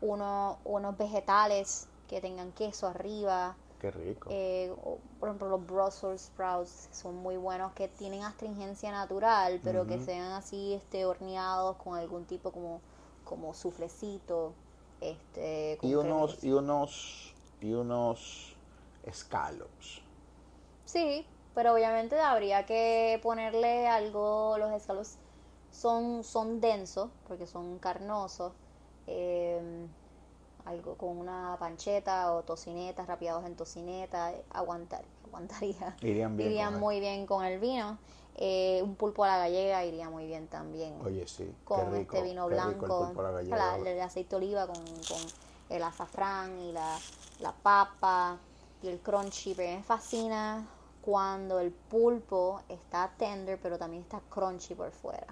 [0.00, 3.56] uno- unos vegetales que tengan queso arriba.
[3.80, 4.28] Qué rico.
[4.32, 4.74] Eh,
[5.20, 10.32] por ejemplo, los Brussels sprouts son muy buenos, que tienen astringencia natural, pero que sean
[10.32, 12.80] así este, horneados con algún tipo como,
[13.24, 14.54] como suflecito.
[15.00, 18.56] Este, y unos, y unos, y unos
[19.12, 20.00] scallops.
[20.86, 21.26] Sí,
[21.56, 25.14] pero obviamente habría que ponerle algo, los escalos
[25.72, 28.52] son, son densos, porque son carnosos,
[29.06, 29.58] eh,
[30.66, 35.96] algo con una pancheta o tocineta, rapeados en tocineta, aguantar, aguantaría.
[36.02, 36.50] Irían bien.
[36.50, 37.96] Irían muy bien con el vino.
[38.34, 41.50] Eh, un pulpo a la gallega iría muy bien también Oye, sí.
[41.64, 43.56] con qué rico, este vino qué rico el blanco, gallega.
[43.56, 45.22] la- el aceite de oliva con, con
[45.70, 46.98] el azafrán y la,
[47.40, 48.36] la papa
[48.82, 49.54] y el crunchy.
[49.54, 50.66] Pero me fascina
[51.06, 55.26] cuando el pulpo está tender, pero también está crunchy por fuera.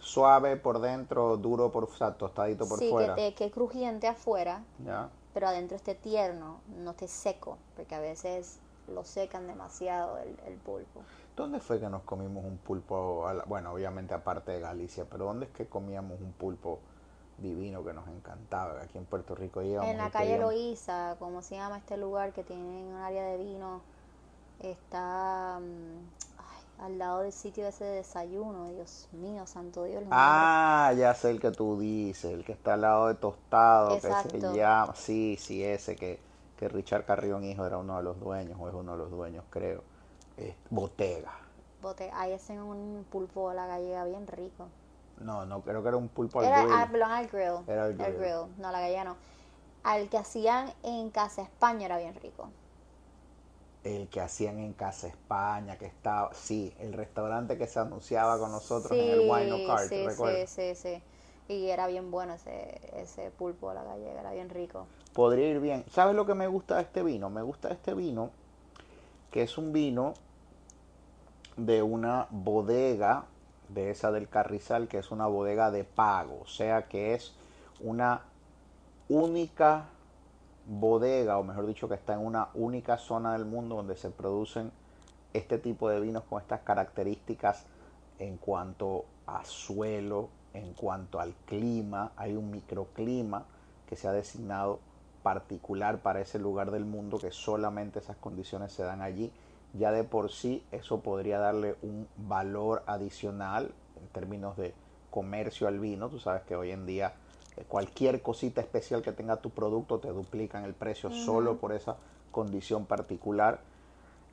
[0.00, 3.14] Suave por dentro, duro por, o sea, tostadito por sí, fuera.
[3.14, 5.08] que, te- que crujiente afuera, Ya.
[5.32, 8.58] pero adentro esté tierno, no esté seco, porque a veces
[8.92, 11.00] lo secan demasiado el, el pulpo.
[11.36, 13.32] ¿Dónde fue que nos comimos un pulpo?
[13.32, 16.80] la- bueno, obviamente aparte de Galicia, pero ¿dónde es que comíamos un pulpo
[17.38, 18.82] divino que nos encantaba?
[18.82, 19.90] Aquí en Puerto Rico íbamos.
[19.90, 23.80] En la calle Loíza, ¿cómo se llama este lugar que tiene un área de vino?
[24.60, 25.98] Está mm,
[26.38, 28.70] ay, al lado del sitio ese de desayuno.
[28.70, 30.02] Dios mío, santo Dios.
[30.02, 30.08] el.
[30.10, 33.96] Ah, ya sé el que tú dices, el que está al lado de Tostado, que
[33.96, 34.30] Exacto.
[34.30, 36.20] se llama, sí, sí, ese que,
[36.56, 39.44] que Richard Carrión hijo era uno de los dueños, o es uno de los dueños,
[39.50, 39.82] creo.
[40.36, 41.32] Eh, Botega.
[41.82, 44.66] Bote- ahí hacen un pulpo a la gallega bien rico.
[45.20, 46.72] No, no, creo que era un pulpo al Era, grill.
[46.74, 47.64] ah, al grill.
[47.68, 48.46] Era al El grill.
[48.58, 49.16] No, la gallega no.
[49.84, 52.48] Al que hacían en Casa España era bien rico.
[53.84, 58.50] El que hacían en Casa España, que estaba, sí, el restaurante que se anunciaba con
[58.50, 60.50] nosotros en el Wine Cart, sí, ¿recuerdas?
[60.50, 61.02] sí, sí, sí.
[61.54, 64.86] Y era bien bueno ese, ese pulpo a la gallega, era bien rico.
[65.12, 65.84] Podría ir bien.
[65.90, 67.28] ¿Sabes lo que me gusta de este vino?
[67.28, 68.30] Me gusta de este vino,
[69.30, 70.14] que es un vino
[71.56, 73.26] de una bodega,
[73.68, 76.40] de esa del Carrizal, que es una bodega de pago.
[76.42, 77.34] O sea que es
[77.80, 78.22] una
[79.08, 79.86] única
[80.66, 84.72] bodega, o mejor dicho, que está en una única zona del mundo donde se producen
[85.32, 87.66] este tipo de vinos con estas características
[88.18, 92.12] en cuanto a suelo, en cuanto al clima.
[92.16, 93.44] Hay un microclima
[93.88, 94.78] que se ha designado
[95.22, 99.32] particular para ese lugar del mundo, que solamente esas condiciones se dan allí.
[99.72, 104.72] Ya de por sí eso podría darle un valor adicional en términos de
[105.10, 106.08] comercio al vino.
[106.08, 107.14] Tú sabes que hoy en día
[107.62, 111.96] cualquier cosita especial que tenga tu producto te duplican el precio solo por esa
[112.30, 113.60] condición particular.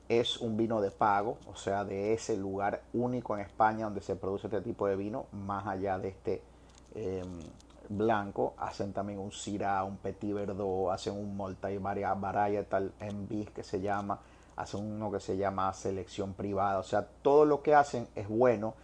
[0.08, 4.16] Es un vino de pago, o sea, de ese lugar único en España donde se
[4.16, 6.42] produce este tipo de vino, más allá de este
[6.94, 7.22] eh,
[7.88, 13.80] blanco, hacen también un Syrah, un Petit Verdot, hacen un multi varietal Envis que se
[13.80, 14.18] llama,
[14.56, 18.74] hacen uno que se llama selección privada, o sea, todo lo que hacen es bueno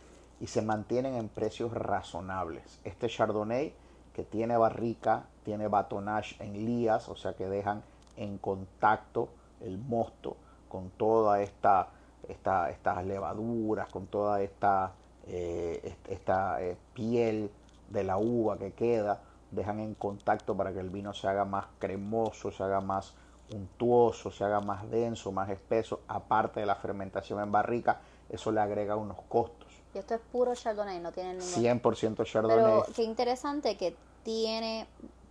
[0.41, 2.79] y se mantienen en precios razonables.
[2.85, 3.75] Este Chardonnay
[4.19, 7.85] que tiene barrica, tiene batonage en lías, o sea que dejan
[8.17, 9.29] en contacto
[9.61, 10.37] el mosto
[10.69, 11.91] con toda esta,
[12.27, 14.91] esta estas levaduras, con toda esta,
[15.29, 17.49] eh, esta eh, piel
[17.91, 19.21] de la uva que queda,
[19.53, 23.15] dejan en contacto para que el vino se haga más cremoso, se haga más
[23.55, 28.59] untuoso, se haga más denso, más espeso, aparte de la fermentación en barrica, eso le
[28.59, 29.68] agrega unos costos.
[29.95, 31.83] Y esto es puro Chardonnay, no tiene ningún...
[31.83, 32.57] 100% Chardonnay.
[32.57, 34.87] Pero qué interesante que tiene,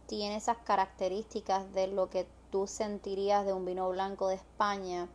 [0.07, 5.07] tiene esas características de lo que tú sentirías de un vino blanco de España,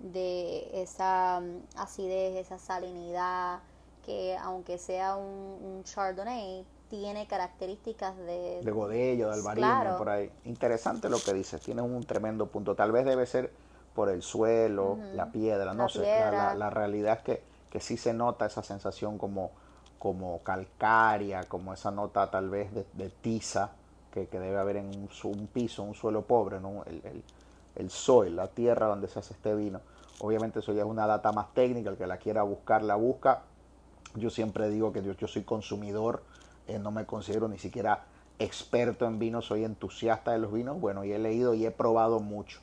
[0.00, 3.60] de esa mm, acidez, esa salinidad,
[4.04, 5.26] que aunque sea un,
[5.62, 8.60] un Chardonnay, tiene características de...
[8.62, 10.30] De Godello, de Albarino, por ahí.
[10.44, 12.74] Interesante lo que dices, tiene un tremendo punto.
[12.74, 13.50] Tal vez debe ser
[13.94, 16.02] por el suelo, la piedra, no sé.
[16.02, 19.52] La, realidad es que, que sí se nota esa sensación como,
[19.98, 23.70] como calcárea, como esa nota tal vez de, tiza
[24.10, 26.84] que, debe haber en un, piso, un suelo pobre, ¿no?
[26.84, 27.24] el, el,
[27.76, 29.80] el soil, la tierra donde se hace este vino.
[30.20, 33.44] Obviamente eso ya es una data más técnica, el que la quiera buscar la busca.
[34.16, 36.22] Yo siempre digo que yo, soy consumidor
[36.68, 38.04] eh, no me considero ni siquiera
[38.38, 42.20] experto en vinos, soy entusiasta de los vinos, bueno, y he leído y he probado
[42.20, 42.60] mucho.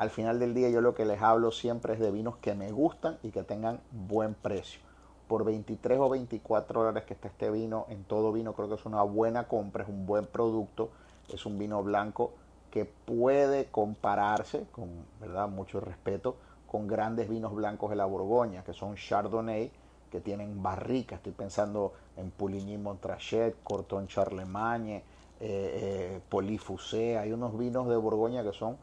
[0.00, 2.72] Al final del día yo lo que les hablo siempre es de vinos que me
[2.72, 4.80] gustan y que tengan buen precio.
[5.28, 8.86] Por 23 o 24 dólares que está este vino, en todo vino creo que es
[8.86, 10.88] una buena compra, es un buen producto,
[11.28, 12.32] es un vino blanco
[12.70, 14.88] que puede compararse, con
[15.20, 16.36] verdad mucho respeto,
[16.66, 19.70] con grandes vinos blancos de la Borgoña, que son Chardonnay,
[20.10, 21.16] que tienen barrica.
[21.16, 25.02] Estoy pensando en Pouligny Montrachet, Corton Charlemagne, eh,
[25.40, 27.18] eh, Polifusé.
[27.18, 28.78] Hay unos vinos de Borgoña que son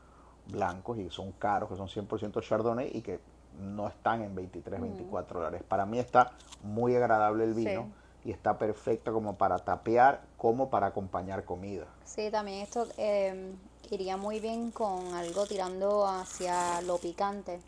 [0.49, 3.19] blancos y son caros, que son 100% Chardonnay y que
[3.59, 5.63] no están en 23, 24 dólares.
[5.67, 6.31] Para mí está
[6.63, 7.89] muy agradable el vino.
[8.25, 11.85] Y está perfecto como para tapear, como para acompañar comida.
[12.03, 13.55] Sí, también esto eh,
[13.89, 17.61] iría muy bien con algo tirando hacia lo picante.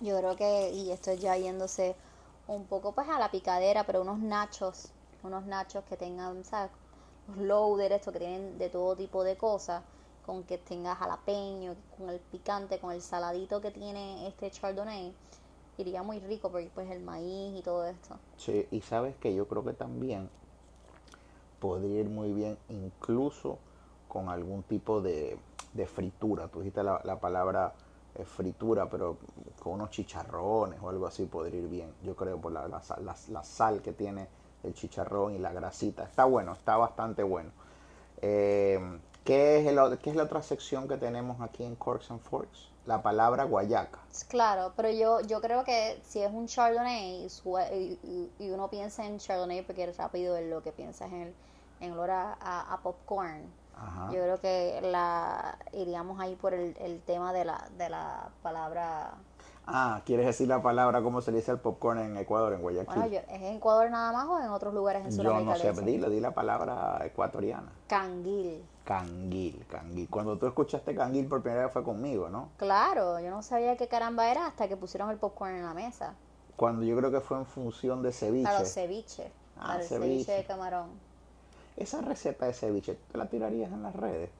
[0.00, 1.96] Yo creo que, y esto ya yéndose
[2.46, 4.88] un poco pues a la picadera, pero unos nachos,
[5.22, 6.70] unos nachos que tengan, ¿sabes?
[7.26, 9.82] Los loader, esto que tienen de todo tipo de cosas,
[10.28, 15.14] con que tenga jalapeño, con el picante, con el saladito que tiene este chardonnay,
[15.78, 18.18] iría muy rico porque pues el maíz y todo esto.
[18.36, 20.28] Sí, y sabes que yo creo que también
[21.58, 23.56] podría ir muy bien incluso
[24.06, 25.38] con algún tipo de,
[25.72, 26.48] de fritura.
[26.48, 27.72] Tú dijiste la, la palabra
[28.26, 29.16] fritura, pero
[29.62, 31.94] con unos chicharrones o algo así podría ir bien.
[32.02, 34.28] Yo creo por la, la, sal que tiene
[34.62, 36.04] el chicharrón y la grasita.
[36.04, 37.50] Está bueno, está bastante bueno.
[38.20, 38.78] Eh,
[39.28, 42.70] ¿qué, es el, ¿Qué es la otra sección que tenemos aquí en Corks and Forks?
[42.86, 43.98] La palabra guayaca.
[44.28, 49.62] Claro, pero yo, yo creo que si es un Chardonnay y, uno piensa en Chardonnay
[49.62, 51.34] porque rápido es lo que piensa en,
[51.80, 53.42] en olor a popcorn
[54.12, 59.14] yo creo que la iríamos ahí por el, el tema de la, de la palabra
[59.70, 62.94] Ah, ¿quieres decir la palabra cómo se dice el popcorn en Ecuador, en Guayaquil?
[62.94, 65.56] Bueno, ¿es en Ecuador nada más o en otros lugares en Sudamérica?
[65.58, 67.70] Yo no sé, dile, di la palabra ecuatoriana.
[67.86, 68.64] Canguil.
[68.84, 70.08] Canguil, canguil.
[70.08, 72.48] Cuando tú escuchaste canguil por primera vez fue conmigo, ¿no?
[72.56, 76.14] Claro, yo no sabía qué caramba era hasta que pusieron el popcorn en la mesa.
[76.56, 78.50] Cuando yo creo que fue en función de ceviche.
[78.58, 79.30] Los ceviche.
[79.60, 80.88] Ah, ceviche de camarón.
[81.76, 84.30] Esa receta de ceviche, ¿tú la tirarías en las redes?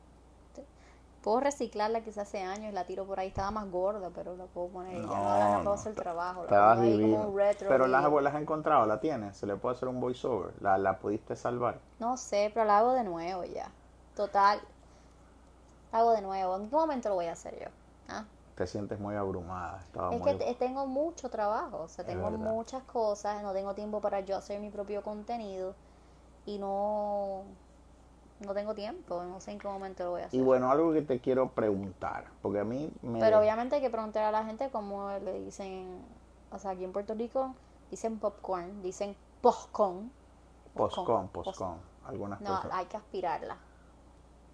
[1.29, 3.29] Puedo reciclarla quizás hace años y la tiro por ahí.
[3.29, 4.99] Estaba más gorda, pero la puedo poner.
[4.99, 6.47] No, ahora no puedo hacer el trabajo.
[6.49, 7.35] La divino.
[7.69, 9.37] pero las la has encontrado, la tienes.
[9.37, 10.55] Se le puede hacer un voiceover.
[10.63, 11.81] La, la pudiste salvar.
[11.99, 13.71] No sé, pero la hago de nuevo ya.
[14.17, 14.59] Total.
[15.93, 16.57] La hago de nuevo.
[16.57, 17.69] ¿En qué momento lo voy a hacer yo?
[18.09, 18.25] ¿Ah?
[18.55, 19.85] Te sientes muy abrumada.
[20.11, 21.83] es que tengo mucho trabajo.
[21.83, 23.43] O sea, tengo muchas cosas.
[23.43, 25.75] No tengo tiempo para yo hacer mi propio contenido
[26.47, 27.43] y no,
[28.41, 30.39] no tengo tiempo, no sé en qué momento lo voy a hacer.
[30.39, 33.19] Y bueno, algo que te quiero preguntar, porque a mí me...
[33.19, 36.05] Pero obviamente hay que preguntar a la gente cómo le dicen,
[36.53, 37.55] o sea, aquí en Puerto Rico
[37.91, 40.13] dicen popcorn, dicen postcon.
[40.75, 43.57] Postcon, postcon, algunas no, hay que aspirarla.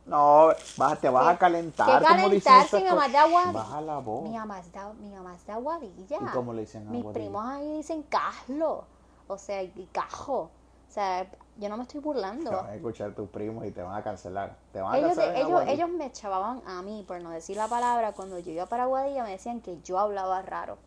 [0.06, 1.98] No, vas, te vas a calentar.
[1.98, 3.52] ¿Qué calentar si mi mamá es de aguadilla?
[3.52, 4.22] Baja la voz.
[4.24, 6.18] Mi mamá es de, mi mamá de aguadilla.
[6.20, 8.84] ¿Y cómo le dicen Mis primos ahí dicen caslo,
[9.26, 10.50] o sea, y cajo.
[10.88, 12.50] O sea, yo no me estoy burlando.
[12.50, 14.56] Te van a escuchar tus primos y te van a cancelar.
[14.72, 17.68] Te van a ellos, cancelar ellos, ellos me chavaban a mí por no decir la
[17.68, 18.12] palabra.
[18.12, 20.78] Cuando yo iba para Guadilla me decían que yo hablaba raro.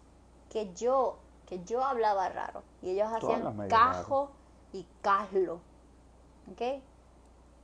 [0.49, 2.63] Que yo, que yo hablaba raro.
[2.81, 4.31] Y ellos hacían cajo
[4.73, 5.59] y caslo.
[6.51, 6.81] ¿Ok?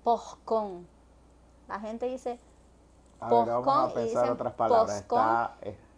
[0.03, 0.87] Poscon.
[1.67, 2.39] La gente dice
[3.19, 4.97] poscon y dicen otras palabras.
[4.97, 5.55] Está,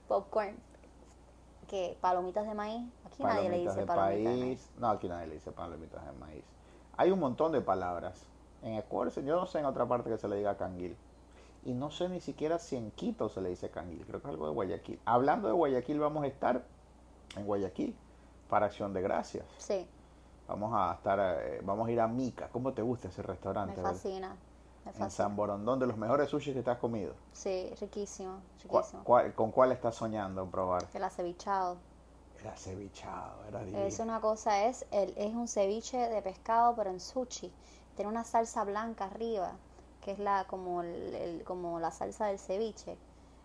[0.08, 0.56] popcorn.
[1.68, 1.98] ¿Qué?
[2.00, 2.84] Palomitas de maíz.
[3.06, 4.70] Aquí nadie le dice palomitas de maíz.
[4.78, 6.55] No, aquí nadie le dice palomitas de maíz.
[6.98, 8.26] Hay un montón de palabras
[8.62, 10.98] En Ecuador, yo no sé en otra parte que se le diga canguil.
[11.66, 14.04] Y no sé ni siquiera si en Quito se le dice canguil.
[14.08, 15.00] Creo que es algo de Guayaquil.
[15.06, 16.64] Hablando de Guayaquil, vamos a estar
[17.36, 17.96] en Guayaquil
[18.50, 19.46] para Acción de Gracias.
[19.58, 19.88] Sí.
[20.48, 22.50] Vamos a estar, eh, vamos a ir a Mica.
[22.52, 23.78] ¿Cómo te gusta ese restaurante?
[23.82, 24.30] Me fascina.
[24.86, 25.06] Me fascina.
[25.06, 27.14] En San Borondón, de los mejores sushis que te has comido.
[27.34, 29.04] Sí, riquísimo, ¿Cuál- riquísimo.
[29.04, 30.86] cuál- con cuál estás soñando en probar?
[30.94, 31.78] El acevichado.
[32.46, 33.84] Era cevichado, era divino.
[33.88, 37.52] Es una cosa, es, el, es un ceviche de pescado, pero en sushi.
[37.96, 39.54] Tiene una salsa blanca arriba,
[40.02, 42.98] que es la como, el, el- como la salsa del ceviche.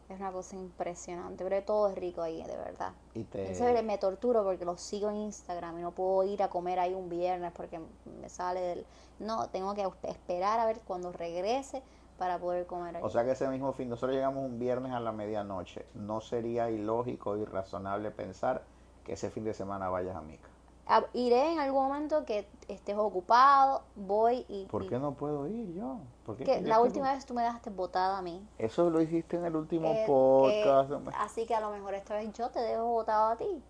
[0.08, 2.92] Es una cosa impresionante, pero todo es rico ahí, de verdad.
[3.14, 3.40] Y te...
[3.42, 6.94] Entonces me torturo porque lo sigo en Instagram y no puedo ir a comer ahí
[6.94, 7.80] un viernes porque
[8.20, 8.86] me sale del...
[9.18, 11.82] No, tengo que esperar a ver cuando regrese
[12.18, 13.02] para poder comer ahí.
[13.04, 15.86] O sea que ese mismo fin, nosotros llegamos un viernes a la medianoche.
[15.94, 18.62] No sería ilógico y razonable pensar
[19.04, 20.48] que ese fin de semana vayas a Mica.
[20.86, 24.66] Ah, Iré en algún momento que estés ocupado, voy y...
[24.66, 25.98] ¿Por y- qué no puedo ir yo?
[26.26, 28.44] ¿Por qué que tendría la última vez tú me dejaste botada a mí.
[28.58, 30.90] Eso lo hiciste en el último Eh, podcast.
[30.90, 33.62] eh, así que a lo mejor esta vez yo te dejo botado a ti.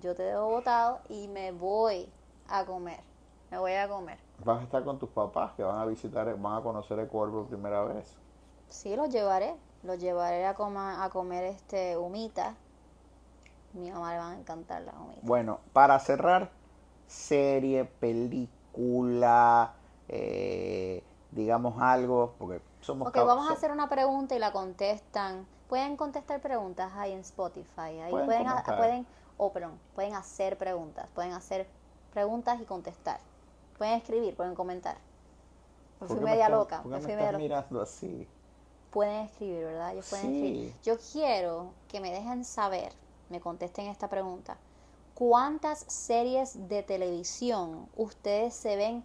[0.00, 2.10] Yo te dejo botado y me voy
[2.48, 3.00] a comer.
[3.50, 4.18] Me voy a comer.
[4.44, 7.46] Vas a estar con tus papás que van a visitar, van a conocer Ecuador por
[7.46, 8.14] primera vez.
[8.68, 9.54] Sí, los llevaré.
[9.84, 12.56] Los llevaré a, coma- a comer este humita.
[13.74, 15.24] Mi mamá le van a encantar las humitas.
[15.24, 16.50] Bueno, para cerrar,
[17.06, 19.74] serie, película,
[20.08, 25.46] eh, digamos algo, porque somos Ok, vamos a hacer una pregunta y la contestan.
[25.68, 28.00] Pueden contestar preguntas ahí en Spotify.
[28.02, 29.06] Ahí Pueden pueden,
[29.38, 31.08] oh, perdón, pueden hacer preguntas.
[31.14, 31.66] Pueden hacer
[32.12, 33.20] preguntas y contestar.
[33.78, 34.96] Pueden escribir, pueden comentar.
[36.00, 36.82] Me ¿Por fui me media loca.
[36.82, 37.44] ¿Por Me fui me media loca.
[37.44, 38.28] mirando así?
[38.90, 39.92] Pueden escribir, ¿verdad?
[39.92, 40.36] Ellos pueden Sí.
[40.36, 40.74] escribir.
[40.82, 42.92] Yo quiero que me dejen saber,
[43.32, 44.56] me contesten esta pregunta.
[45.14, 49.04] ¿Cuántas series de televisión ustedes se ven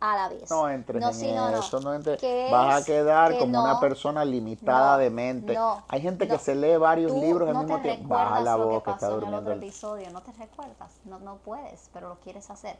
[0.00, 0.50] a la vez?
[0.50, 1.58] No entres No, en sí, no, no.
[1.58, 2.20] eso, no entres.
[2.20, 5.58] ¿Qué Vas a quedar Que como no, una persona limitada de mente.
[5.88, 8.08] Hay gente que se lee varios libros al mismo tiempo.
[8.08, 9.50] Baja la voz que que está pasó en el durmiendo.
[9.50, 12.76] otro episodio, no te recuerdas, no, no puedes, pero lo quieres hacer.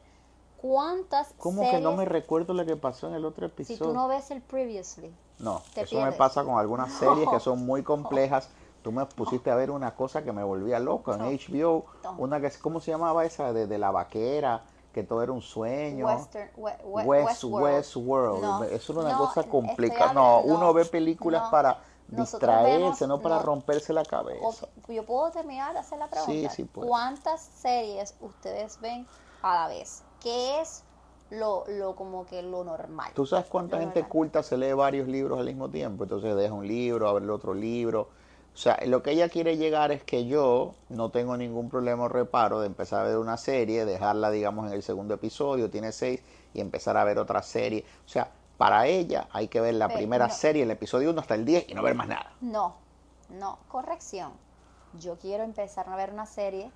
[0.61, 3.91] ¿Cuántas ¿Cómo series, que no me recuerdo lo que pasó en el otro si episodio?
[3.91, 7.83] tú no ves el previously, No, eso me pasa con algunas series que son muy
[7.83, 8.49] complejas.
[8.83, 11.21] Tú me pusiste a ver una cosa que me volvía loco en.
[11.21, 11.85] HBO,
[12.19, 13.53] una que ¿cómo se llamaba esa?
[13.53, 16.07] De, de la vaquera, que todo era un sueño.
[16.07, 17.75] Western, we- we- West, Westworld.
[17.77, 18.43] Westworld.
[18.43, 20.13] No, Eso era una no, cosa complicada.
[20.13, 21.51] No, uno ve películas no.
[21.51, 24.67] para distraerse, vemos- no para romperse la cabeza.
[24.89, 26.33] Yo puedo terminar de hacer la pregunta.
[26.33, 26.89] Sí, sí puedes.
[26.91, 29.07] ¿Cuántas series ustedes ven
[29.43, 30.03] a la vez?
[30.21, 30.83] ¿Qué es
[31.31, 33.13] lo, lo como que lo normal?
[33.15, 34.11] ¿Tú sabes cuánta Lo gente normal.
[34.11, 36.03] culta se lee varios libros al mismo tiempo?
[36.03, 38.09] Entonces deja un libro, abre el otro libro.
[38.55, 42.09] O sea, lo que ella quiere llegar es que yo no tengo ningún problema o
[42.09, 46.21] reparo de empezar a ver una serie, dejarla, digamos, en el segundo episodio, tiene seis,
[46.53, 47.85] y empezar a ver otra serie.
[48.05, 50.35] O sea, para ella hay que ver la Pero primera no.
[50.35, 52.31] serie, el episodio 1 hasta el 10 y no ver más nada.
[52.43, 52.77] No,
[53.31, 54.33] no, corrección.
[54.99, 56.71] Yo quiero empezar a ver una serie,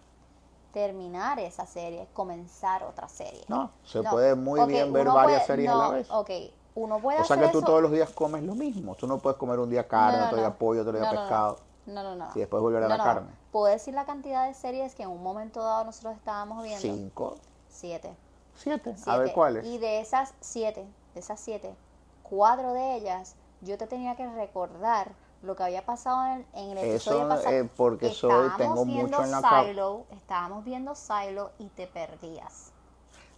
[0.72, 3.44] terminar esa serie, comenzar otra serie.
[3.48, 4.10] No, se No.
[4.10, 6.08] puede muy bien ver varias puede- series a no, la vez.
[6.10, 6.30] Ok,
[6.76, 7.66] uno puede O sea que tú eso.
[7.66, 8.94] todos los días comes lo mismo.
[8.94, 11.58] Tú no puedes comer un día carne, No, no, otro día pollo, otro día pescado.
[11.86, 12.28] No, no, no.
[12.34, 13.30] Y después volver a la carne.
[13.50, 16.80] Puedo decir la cantidad de series que en un momento dado nosotros estábamos viendo.
[16.80, 17.36] Cinco,
[17.68, 18.14] Siete.
[18.54, 18.94] siete.
[19.06, 19.64] A ver cuáles.
[19.66, 21.74] Y de esas siete, de esas siete,
[22.22, 25.12] cuatro de ellas, yo te tenía que recordar
[25.42, 27.50] lo que había pasado en, en el episodio Eso, pasado.
[27.54, 29.68] eh, porque soy, tengo mucho en la cabeza.
[29.70, 32.72] Silo, estábamos viendo Silo y te perdías.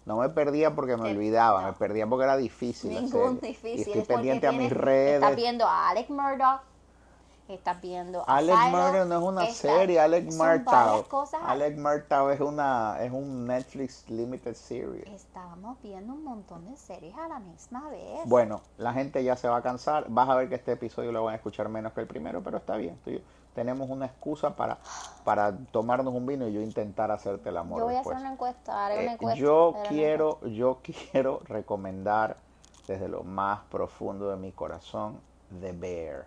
[0.08, 1.66] No me perdía porque me olvidaba, no.
[1.68, 2.94] me perdía porque era difícil.
[2.94, 3.48] la Ningún serie.
[3.50, 3.78] difícil.
[3.78, 5.14] Y estoy es pendiente a mis redes.
[5.22, 6.60] Estás viendo a Alec Murdoch,
[7.48, 11.08] estás viendo a Alex Silo, Murdoch no es una está- serie, Murtaugh.
[11.08, 11.40] cosas.
[11.44, 15.06] Alex Murtaugh es una es un Netflix limited series.
[15.08, 18.20] Estábamos viendo un montón de series a la misma vez.
[18.24, 20.06] Bueno, la gente ya se va a cansar.
[20.08, 22.56] Vas a ver que este episodio lo van a escuchar menos que el primero, pero
[22.56, 22.98] está bien.
[23.04, 23.20] Tú y yo
[23.58, 24.78] tenemos una excusa para,
[25.24, 28.14] para tomarnos un vino y yo intentar hacerte el amor yo voy a después.
[28.14, 29.40] hacer una encuesta, haré una Eh, encuesta.
[29.40, 30.78] yo haré una quiero, yo
[31.10, 32.36] quiero recomendar
[32.86, 35.20] desde lo más profundo de mi corazón
[35.60, 36.26] The Bear.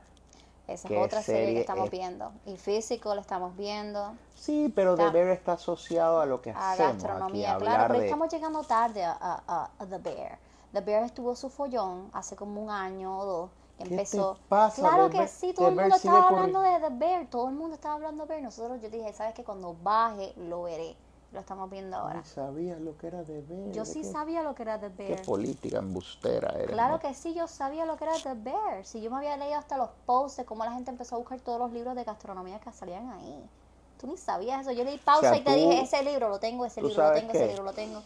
[0.67, 1.91] Esa ¿Qué es otra serie, serie que estamos es?
[1.91, 2.31] viendo.
[2.45, 4.11] Y físico lo estamos viendo.
[4.35, 7.83] Sí, pero The Bear está asociado a lo que A hacemos gastronomía, aquí, a claro,
[7.87, 10.37] pero de estamos llegando tarde a, a- a- a The Bear.
[10.73, 13.49] The Bear estuvo su follón hace como un año o dos.
[13.83, 14.37] ¿Qué te empezó.
[14.49, 14.81] pasa?
[14.81, 17.27] Claro que Bear- sí, todo el mundo estaba hablando de The Bear.
[17.27, 18.41] Todo el mundo estaba hablando de Bear.
[18.43, 20.95] Nosotros, yo dije, ¿sabes que Cuando baje, lo veré.
[21.31, 22.19] Lo estamos viendo ahora.
[22.19, 23.71] Ni sabías lo que era The Bear.
[23.71, 25.21] Yo ¿de sí qué- sabía lo que era The Qué Bear.
[25.25, 26.71] política embustera eres.
[26.71, 26.99] Claro ¿no?
[26.99, 28.85] que sí, yo sabía lo que era The Bear.
[28.85, 31.39] Si yo me había leído hasta los posts de cómo la gente empezó a buscar
[31.39, 33.49] todos los libros de gastronomía que salían ahí.
[33.97, 34.71] Tú ni sabías eso.
[34.73, 37.01] Yo le di pausa sea, y te tú- dije, ese libro lo tengo, ese libro
[37.07, 37.37] lo tengo, qué.
[37.37, 38.01] ese libro lo tengo.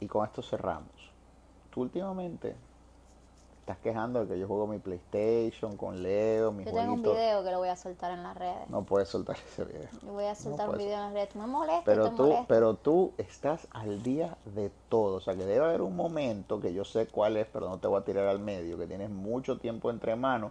[0.00, 0.90] Y con esto cerramos.
[1.70, 2.56] Tú últimamente
[3.62, 7.44] estás quejando de que yo juego mi PlayStation con Leo, mi Yo tengo un video
[7.44, 8.68] que lo voy a soltar en las redes.
[8.68, 9.88] No puedes soltar ese video.
[10.04, 11.28] Yo voy a soltar un video en las redes.
[11.28, 12.46] Tú me molestas, Pero tú, molestas.
[12.48, 15.16] pero tú estás al día de todo.
[15.16, 17.86] O sea, que debe haber un momento que yo sé cuál es, pero no te
[17.86, 20.50] voy a tirar al medio, que tienes mucho tiempo entre manos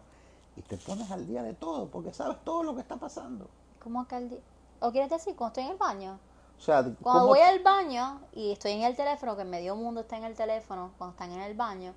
[0.56, 3.48] y te pones al día de todo porque sabes todo lo que está pasando.
[3.84, 4.40] ¿Cómo que al día?
[4.80, 6.18] ¿O quieres decir cuando estoy en el baño?
[6.58, 10.00] O sea, Cuando ¿cómo- voy al baño y estoy en el teléfono, que medio mundo
[10.02, 11.94] está en el teléfono cuando están en el baño,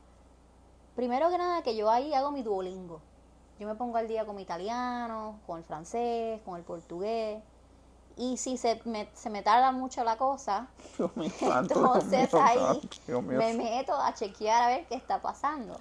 [0.95, 3.01] primero que nada que yo ahí hago mi duolingo.
[3.59, 7.43] Yo me pongo al día con mi italiano, con el francés, con el portugués.
[8.17, 10.69] Y si se me, se me tarda mucho la cosa,
[10.99, 14.69] Dios mío, santo, Dios entonces mío, ahí santo, Dios mío, me meto a chequear a
[14.69, 15.77] ver qué está pasando.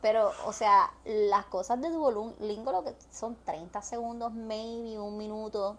[0.00, 5.76] Pero, o sea, las cosas de Duolingo lo que son 30 segundos, maybe un minuto.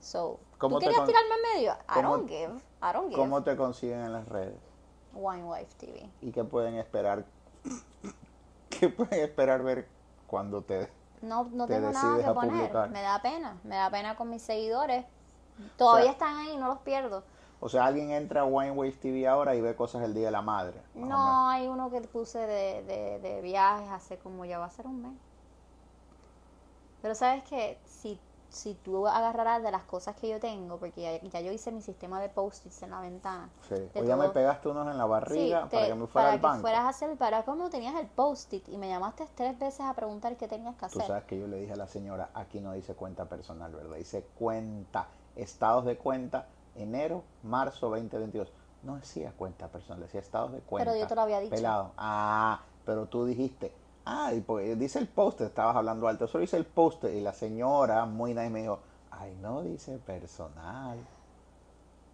[0.00, 1.72] So, ¿Cómo ¿tú te querías tirarme en medio?
[1.88, 2.52] I don't give.
[2.82, 3.16] I don't give.
[3.16, 4.58] ¿Cómo te consiguen en las redes?
[5.14, 6.10] Wine Wife TV.
[6.20, 7.24] ¿Y qué pueden esperar?
[8.70, 9.86] ¿Qué pueden esperar ver
[10.26, 10.88] cuando te...
[11.20, 12.50] No, no Te tengo nada decides que poner.
[12.52, 12.90] publicar.
[12.90, 13.56] Me da pena.
[13.64, 15.04] Me da pena con mis seguidores.
[15.76, 17.22] Todavía O sea- están ahí, no los pierdo.
[17.60, 20.30] O sea, alguien entra a Wine Wave TV ahora y ve cosas del Día de
[20.32, 20.80] la Madre.
[20.94, 24.86] No, hay uno que puse de, de, de viajes hace como ya va a ser
[24.88, 25.12] un mes.
[27.02, 28.18] Pero sabes que si,
[28.52, 31.80] si tú agarraras de las cosas que yo tengo, porque ya, ya yo hice mi
[31.80, 33.48] sistema de post-its en la ventana.
[33.68, 33.74] Sí.
[33.94, 36.38] O ya me pegaste unos en la barriga Sí, para que me fuera para al
[36.40, 36.60] que banco.
[36.60, 40.36] fueras a hacer, para cómo tenías el post-it y me llamaste tres veces a preguntar
[40.36, 41.06] qué tenías que Tú hacer.
[41.06, 43.96] sabes que yo le dije a la señora, aquí no dice cuenta personal, ¿verdad?
[43.96, 48.52] Dice cuenta, estados de cuenta, enero, marzo 2022.
[48.82, 50.96] No decía cuenta personal, decía estados de cuenta.
[50.98, 51.54] yo te lo había dicho.
[51.54, 51.92] Pelado.
[51.96, 53.72] Ah, pero tú dijiste,
[54.04, 57.32] ah, y pues dice el post, estabas hablando alto, solo dice el post y la
[57.32, 58.78] señora muy nice me dijo,
[59.10, 60.98] ay, no dice personal,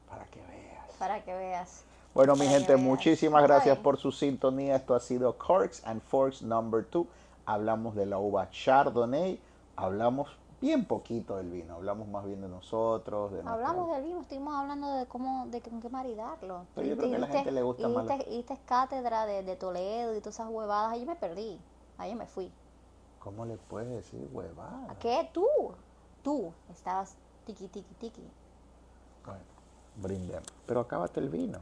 [0.08, 0.92] para que veas.
[0.98, 1.84] Para que veas.
[2.14, 2.84] Bueno, mi Para gente, veas.
[2.84, 4.76] muchísimas gracias por su sintonía.
[4.76, 7.06] Esto ha sido Corks and Forks number 2.
[7.46, 9.38] Hablamos de la uva Chardonnay.
[9.76, 10.28] Hablamos
[10.60, 11.74] bien poquito del vino.
[11.74, 13.32] Hablamos más bien de nosotros.
[13.32, 16.66] De Hablamos del vino, estuvimos hablando de cómo, de con qué maridarlo.
[16.74, 20.16] Pero yo creo que a la gente le gusta más diste cátedra de, de Toledo
[20.16, 20.92] y todas esas huevadas.
[20.92, 21.60] Ahí me perdí.
[21.98, 22.50] Ahí me fui.
[23.18, 24.86] ¿Cómo le puedes decir huevada?
[24.88, 25.28] ¿A qué?
[25.32, 25.46] Tú.
[26.22, 28.22] Tú estabas tiqui, tiqui, tiqui.
[29.24, 29.40] Bueno,
[29.96, 30.48] brindemos.
[30.66, 31.58] Pero acábate el vino.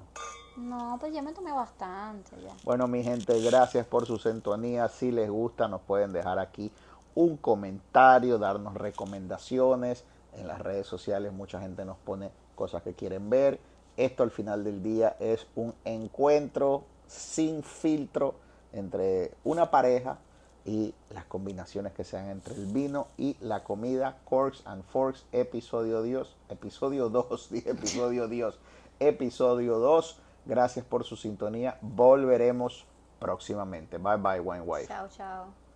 [0.56, 2.54] No, pues ya me tomé bastante ya.
[2.64, 4.88] Bueno, mi gente, gracias por su sintonía.
[4.88, 6.72] Si les gusta, nos pueden dejar aquí
[7.14, 10.04] un comentario, darnos recomendaciones.
[10.34, 13.58] En las redes sociales mucha gente nos pone cosas que quieren ver.
[13.96, 18.34] Esto al final del día es un encuentro sin filtro
[18.72, 20.18] entre una pareja
[20.66, 24.18] y las combinaciones que sean entre el vino y la comida.
[24.24, 28.58] Corks and Forks, episodio Dios, episodio 2, dije episodio Dios,
[28.98, 30.20] episodio 2.
[30.44, 31.78] Gracias por su sintonía.
[31.80, 32.84] Volveremos
[33.20, 33.98] próximamente.
[33.98, 34.88] Bye bye, Wine Wife.
[34.88, 35.65] Chao, chao.